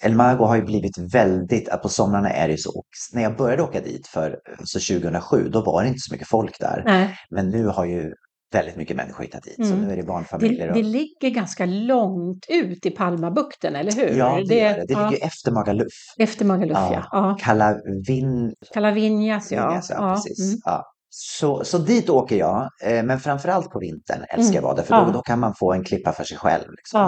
[0.00, 2.82] El Mago har ju blivit väldigt, att på somrarna är det ju så,
[3.12, 6.60] när jag började åka dit för alltså 2007 då var det inte så mycket folk
[6.60, 6.82] där.
[6.86, 7.16] Nej.
[7.30, 8.12] Men nu har ju
[8.52, 9.80] väldigt mycket människor hittat dit så Mm.
[9.86, 10.64] nu är det barnfamiljer.
[10.66, 14.18] Det, och- det ligger ganska långt ut i Palmabukten, eller hur?
[14.18, 14.84] Ja, det, gör det.
[14.86, 15.92] Det ja, ligger efter Magaluf.
[16.18, 16.90] efter Magaluf, ja.
[16.92, 17.08] Ja.
[17.12, 17.36] ja.
[17.40, 19.68] Calavin, Calavinhas, ja.
[19.68, 20.48] Vinjas, ja, precis.
[20.48, 20.60] mm.
[20.64, 20.84] Ja.
[21.10, 24.54] Så, så dit åker jag, eh, men framförallt på vintern älskar Mm.
[24.54, 26.64] jag vara där, för då, då kan man få en klippa för sig själv.
[26.70, 27.00] Liksom.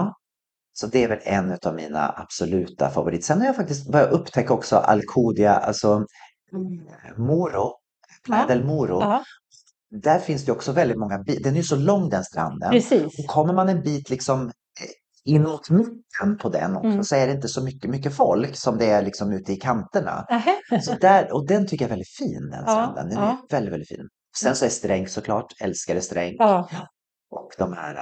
[0.73, 3.25] Så det är väl en av mina absoluta favoriter.
[3.25, 6.07] Sen har jag faktiskt börjat upptäcka också Alcudia, alltså
[7.17, 7.73] Moro,
[8.25, 8.49] Playa Mm.
[8.49, 8.55] Ja.
[8.55, 9.01] del Moro.
[9.01, 9.25] ja,
[9.91, 11.43] Där finns det också väldigt många bitar.
[11.43, 12.71] Den är ju så lång den stranden.
[12.71, 13.19] precis.
[13.19, 14.53] Och kommer man en bit liksom eh,
[15.35, 17.05] in mot mitten på den också Mm.
[17.05, 20.27] så är det inte så mycket, mycket folk som det är liksom ute i kanterna.
[20.83, 23.09] Så där, och den tycker jag är väldigt fin den stranden.
[23.09, 23.47] Den är ja.
[23.51, 24.09] väldigt, väldigt fin.
[24.37, 26.35] Sen så är Sträng såklart, älskar Sträng.
[26.39, 26.69] Ja.
[27.31, 28.01] Och de här eh,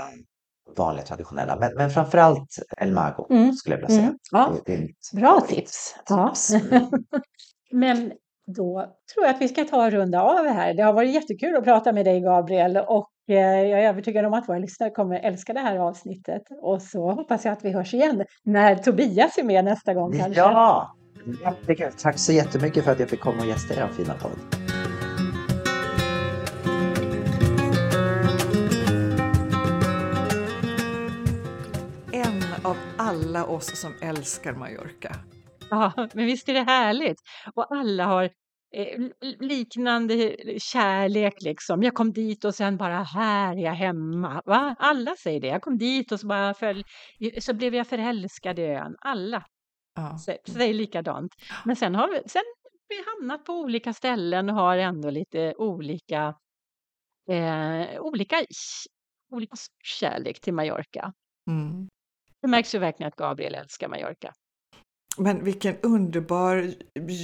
[0.77, 1.57] vanliga traditionella.
[1.57, 3.53] Men, men framförallt El Mago Mm.
[3.53, 4.07] skulle jag vilja säga.
[4.09, 4.19] Mm.
[4.33, 4.53] Ja.
[4.66, 5.95] Det, det mitt Bra tips.
[6.09, 6.35] Ja.
[6.71, 6.91] Mm.
[7.73, 8.12] Men
[8.57, 10.75] då tror jag att vi ska ta och runda av här.
[10.75, 14.35] Det har varit jättekul att prata med dig Gabriel och eh, jag är övertygad om
[14.35, 16.43] att våra lyssnare kommer älska det här avsnittet.
[16.62, 20.41] Och så hoppas jag att vi hörs igen när Tobias är med nästa gång kanske.
[20.41, 20.97] Ja,
[21.45, 21.93] jättekul.
[22.03, 24.68] Tack så jättemycket för att jag fick komma och gästa er fina podd.
[32.65, 35.15] Av alla oss som älskar Mallorca.
[35.71, 37.17] Ja, men visst är det härligt?
[37.55, 38.25] Och alla har
[38.75, 39.01] eh,
[39.41, 41.83] liknande kärlek liksom.
[41.83, 44.43] Jag kom dit och sen bara här är jag hemma.
[44.47, 44.75] Va?
[44.79, 45.47] Alla säger det.
[45.47, 46.85] Jag kom dit och så bara föll,
[47.41, 48.97] så blev jag förälskad i ön.
[48.99, 49.45] Alla
[49.95, 50.17] Ja.
[50.27, 51.33] sä- säger likadant.
[51.65, 52.43] Men sen har vi, sen
[52.89, 56.35] vi hamnat på olika ställen och har ändå lite olika,
[57.31, 58.37] eh, olika,
[59.31, 61.13] olika kärlek till Mallorca.
[61.51, 61.89] Mm.
[62.43, 64.32] Det märks ju verkligen att Gabriel älskar Mallorca.
[65.16, 66.74] Men vilken underbar,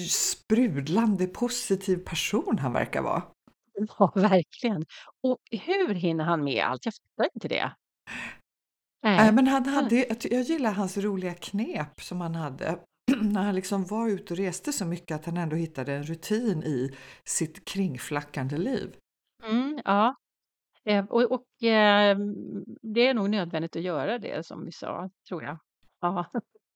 [0.08, 3.22] sprudlande, positiv person han verkar vara.
[3.98, 4.84] Ja, verkligen.
[5.22, 6.84] Och hur hinner han med allt?
[6.84, 7.72] Jag fattar inte det.
[9.02, 9.32] Nej.
[9.32, 12.78] Men han hade, jag gillar hans roliga knep som han hade.
[13.22, 16.62] När han liksom var ute och reste så mycket att han ändå hittade en rutin
[16.62, 18.96] i sitt kringflackande liv.
[19.48, 20.14] Mm, ja.
[20.85, 22.18] Eh, Och, och eh,
[22.82, 25.59] det är nog nödvändigt att göra det som vi sa, tror jag.
[26.01, 26.24] Ja.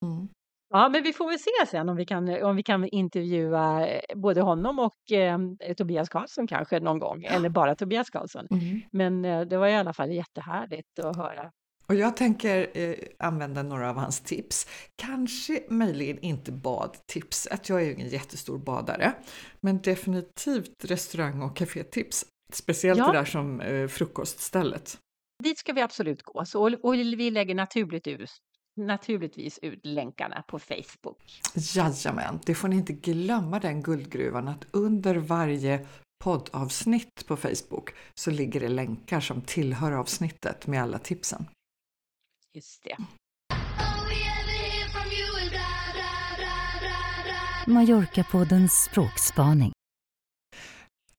[0.05, 0.29] Mm.
[0.71, 4.01] Ja, men vi får väl se sen om vi kan, om vi kan intervjua eh,
[4.15, 5.39] både honom och eh,
[5.77, 8.47] Tobias Karlsson kanske någon gång, eller bara Tobias Karlsson.
[8.51, 8.81] Mm.
[8.93, 11.51] Men eh, det var i alla fall jättehärligt att höra.
[11.87, 14.67] Och jag tänker eh, använda några av hans tips.
[14.97, 19.13] Kanske möjligen inte badtipset, jag är ju ingen jättestor badare.
[19.61, 22.25] Men definitivt restaurang och kafétips.
[22.53, 23.07] Speciellt ja.
[23.07, 24.99] det där som eh, frukoststället.
[25.43, 26.45] Dit ska vi absolut gå.
[26.45, 28.31] Så, och, vi lägger naturligt ut,
[28.77, 31.41] naturligtvis ut länkarna på Facebook.
[31.55, 35.87] Jajamän, det får ni inte glömma den guldgruvan att under varje
[36.25, 41.47] poddavsnitt på Facebook så ligger det länkar som tillhör avsnittet med alla tipsen.
[42.55, 42.97] Just det.
[47.67, 49.73] Mallorca-poddens språkspaning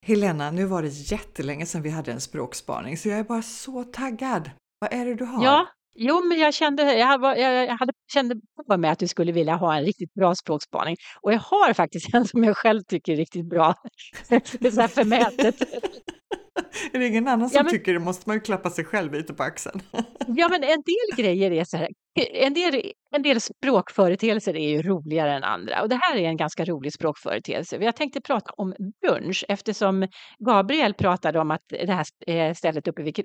[0.10, 3.84] Helena, nu var det jättelänge sedan vi hade en språkspaning så jag är bara så
[3.84, 4.51] taggad.
[4.80, 5.45] Vad är det du har?
[5.45, 8.36] Ja, jo, men jag kände, jag, var, jag, hade, kände
[8.68, 10.95] på mig att du skulle vilja ha en riktigt bra språkspaning.
[11.22, 13.76] Och jag har faktiskt en som jag själv tycker är riktigt bra.
[14.30, 15.62] det är så här förmätet.
[16.93, 19.14] är det ingen annan som Ja, men- tycker det måste man ju klappa sig själv
[19.14, 19.82] lite på axeln.
[20.28, 21.88] Ja, men en del grejer är så här.
[22.16, 26.38] En del, en del språkföreteelser är ju roligare än andra och det här är en
[26.38, 27.78] ganska rolig språkföreteelse.
[27.78, 30.07] Jag tänkte prata om brunch eftersom
[30.39, 33.20] Gabriel pratade om att det här eh, stället uppe vid,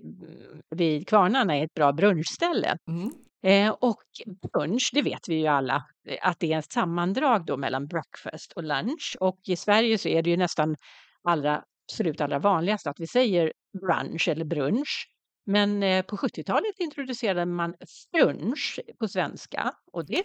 [0.71, 2.79] vid Kvarnarna är ett bra brunchställe.
[2.89, 3.11] Mm.
[3.45, 4.03] Eh, och
[4.53, 8.53] brunch, det vet vi ju alla, eh, att det är ett sammandrag då mellan breakfast
[8.53, 9.17] och lunch.
[9.21, 10.77] Och i Sverige så är det ju nästan
[11.29, 15.14] allra, absolut allra vanligast att vi säger brunch eller brunch.
[15.47, 17.75] Men eh, på 70-talet introducerade man
[18.13, 20.25] brunch på svenska och det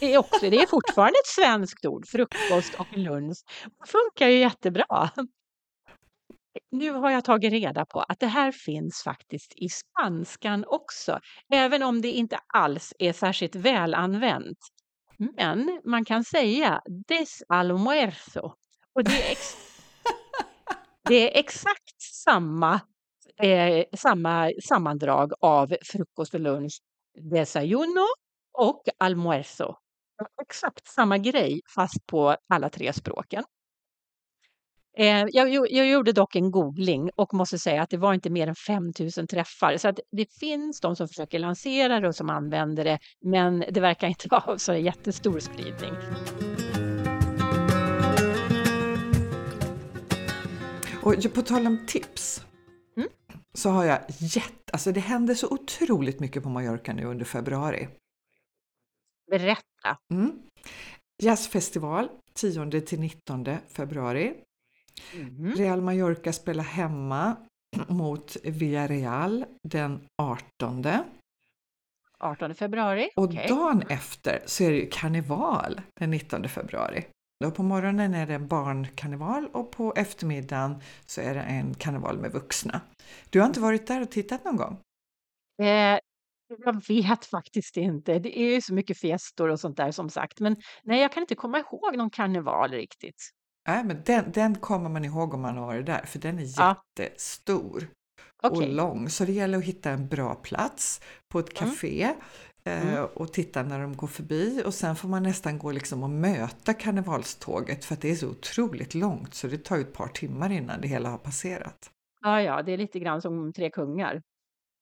[0.00, 3.36] är, också, det är fortfarande ett svenskt ord, frukost och lunch.
[3.64, 5.10] Det funkar ju jättebra.
[6.70, 11.20] Nu har jag tagit reda på att det här finns faktiskt i spanskan också,
[11.52, 14.58] även om det inte alls är särskilt välanvänt.
[15.36, 18.52] Men man kan säga des almuerzo
[18.94, 19.56] och det är, ex-
[21.08, 22.80] det är exakt samma,
[23.42, 26.80] eh, samma sammandrag av frukost och lunch,
[27.30, 28.06] desayuno
[28.58, 29.74] och almuerzo.
[30.42, 33.44] Exakt samma grej fast på alla tre språken.
[34.98, 38.46] Eh, jag, jag gjorde dock en googling och måste säga att det var inte mer
[38.46, 39.76] än 5000 träffar.
[39.76, 43.80] Så att det finns de som försöker lansera det och som använder det, men det
[43.80, 45.92] verkar inte vara så jättestor spridning.
[51.02, 52.46] Och på tal om tips
[53.56, 57.88] så har jag jätte, alltså det händer så otroligt mycket på Mallorca nu under februari.
[59.30, 59.98] Berätta.
[60.12, 60.42] Mm.
[61.22, 64.34] Jazzfestival 10 till 19 februari.
[65.14, 65.54] Mhm.
[65.54, 67.36] Real Mallorca spelar hemma
[67.88, 70.84] mot Villarreal den 18.
[72.18, 73.10] 18 februari.
[73.16, 73.48] Och Okej.
[73.48, 77.04] dagen efter så är det ju karneval den 19 februari.
[77.44, 82.18] Då på morgonen är det en barnkarneval och på eftermiddagen så är det en karneval
[82.18, 82.80] med vuxna.
[83.30, 84.80] Du har inte varit där och tittat någon gång?
[85.62, 85.98] Eh,
[86.64, 88.18] jag vet faktiskt inte.
[88.18, 90.40] Det är ju så mycket festor och sånt där som sagt.
[90.40, 93.30] Men nej, jag kan inte komma ihåg någon karneval riktigt.
[93.68, 96.46] Nej, men den, den kommer man ihåg om man har varit där, för den är
[96.56, 96.82] Ja.
[96.98, 97.88] jättestor
[98.42, 98.68] Okej.
[98.68, 99.08] och lång.
[99.08, 101.00] Så det gäller att hitta en bra plats
[101.32, 101.70] på ett Mm.
[101.70, 102.10] café eh,
[102.70, 103.04] Mm.
[103.14, 106.74] och titta när de går förbi och sen får man nästan gå liksom och möta
[106.74, 110.52] karnevalståget för att det är så otroligt långt så det tar ju ett par timmar
[110.52, 111.90] innan det hela har passerat.
[112.20, 114.22] Ja, ja, det är lite grann som Tre kungar.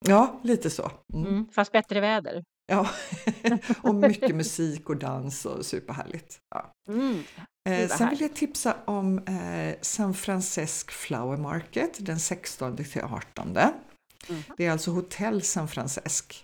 [0.06, 0.90] Ja, lite så.
[1.14, 1.26] Mm.
[1.26, 1.48] Mm.
[1.52, 2.44] Fast bättre väder.
[2.66, 2.90] Ja.
[3.82, 6.38] och mycket musik och dans och superhärligt.
[6.50, 6.72] Ja.
[6.88, 7.22] Mm.
[7.68, 13.58] Eh, sen vill jag tipsa om eh, San Francisco Flower Market den 16 till 18.
[14.28, 14.42] Mhm.
[14.56, 16.34] Det är alltså Hotell San Francisco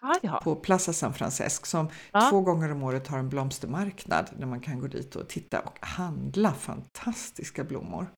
[0.00, 0.40] Ja, ja.
[0.44, 2.30] på Plaza San Francisco som Ja.
[2.30, 5.78] två gånger om året har en blomstermarknad där man kan gå dit och titta och
[5.80, 8.12] handla fantastiska blommor.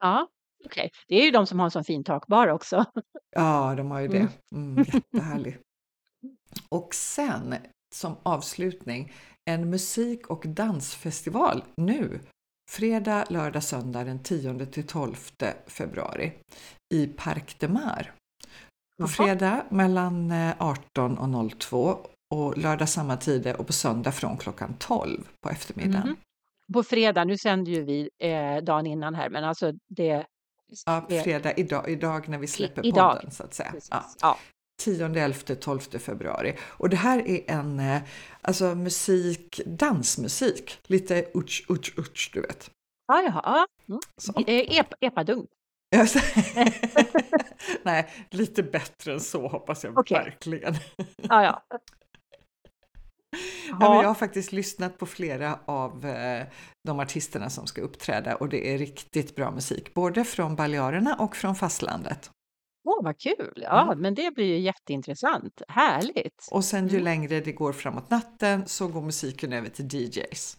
[0.00, 0.28] ja.
[0.64, 0.90] okej.
[1.08, 2.84] Det är ju de som har en sån fin takbar också.
[3.36, 4.28] Ja, de har ju det.
[4.54, 4.72] Mm.
[4.72, 5.58] Mm, jättehärlig.
[6.68, 7.54] Och sen
[7.94, 9.12] som avslutning
[9.50, 12.20] en musik och dansfestival nu
[12.70, 15.14] fredag, lördag, söndag den 10 till 12
[15.66, 16.32] februari
[16.94, 18.12] i Parc de Mar.
[19.00, 21.98] På fredag mellan eh, 18 och 02
[22.30, 26.08] och lördag samma tider och på söndag från klockan 12 på eftermiddagen.
[26.08, 26.16] Mhm.
[26.72, 30.26] På fredag, nu sänder ju vi eh, dagen innan här, men alltså det...
[30.86, 33.16] Ja, fredag idag, idag när vi släpper idag.
[33.16, 33.70] podden så att säga.
[33.70, 33.88] precis.
[33.90, 34.04] Ja.
[34.20, 34.38] Ja.
[34.78, 36.56] 10, 11, 12 februari.
[36.60, 38.02] Och det här är en eh,
[38.40, 42.70] alltså musik, dansmusik, lite utsch, utsch, utsch, du vet.
[43.06, 43.66] Ja, jaha.
[43.86, 44.00] Ja.
[44.36, 44.44] Mm.
[44.46, 45.50] Eh, epadunk.
[47.82, 50.18] Nej, lite bättre än så hoppas jag Okej.
[50.18, 50.74] verkligen.
[51.16, 51.62] Ja, ja.
[53.70, 56.46] Ja, men jag Ja, har faktiskt lyssnat på flera av eh,
[56.84, 61.36] de artisterna som ska uppträda och det är riktigt bra musik, både från Balearerna och
[61.36, 62.30] från fastlandet.
[62.88, 63.52] Åh, vad kul.
[63.56, 63.98] Ja, Mm.
[63.98, 65.62] men det blir ju jätteintressant.
[65.68, 66.48] Härligt.
[66.50, 67.04] Och sen ju Mm.
[67.04, 70.56] längre det går framåt natten så går musiken över till DJs.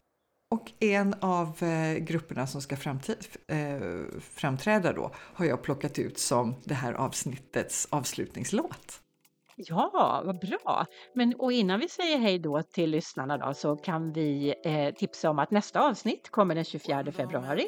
[0.50, 6.20] Och en av eh, grupperna som ska framtid, eh, framträda då har jag plockat ut
[6.20, 9.02] som det här avsnittets avslutningslåt.
[9.60, 10.86] Ja, vad bra.
[11.14, 15.30] Men och innan vi säger hej då till lyssnarna då, så kan vi eh, tipsa
[15.30, 17.68] om att nästa avsnitt kommer den 24 februari.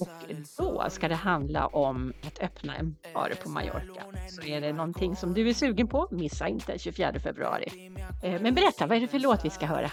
[0.00, 4.02] Och då ska det handla om att öppna en bar på Mallorca.
[4.28, 7.92] Så är det någonting som du är sugen på, missa inte 24 februari.
[8.24, 9.90] Eh, men berätta, vad är det för låt vi ska höra?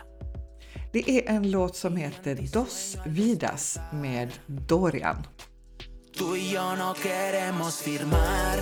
[0.94, 5.28] Det är en låt som heter Dos Vidas med Dorian.
[6.18, 8.60] Tú y yo no queremos firmar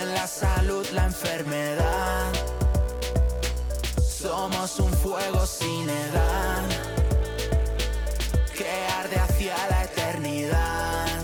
[0.00, 2.32] en la salud la enfermedad.
[4.20, 6.68] Somos un fuego sin edad
[8.56, 8.66] que
[9.00, 11.20] arde hacia la eternidad.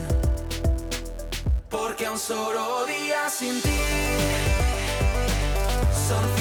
[1.70, 3.80] Porque un solo día sin ti
[6.09, 6.39] son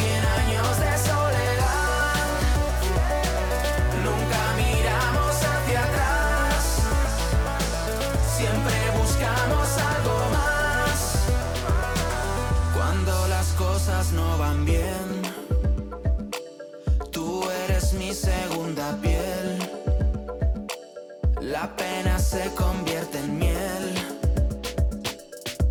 [22.29, 23.93] se convierte en miel.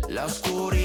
[0.09, 0.78] La oscuridad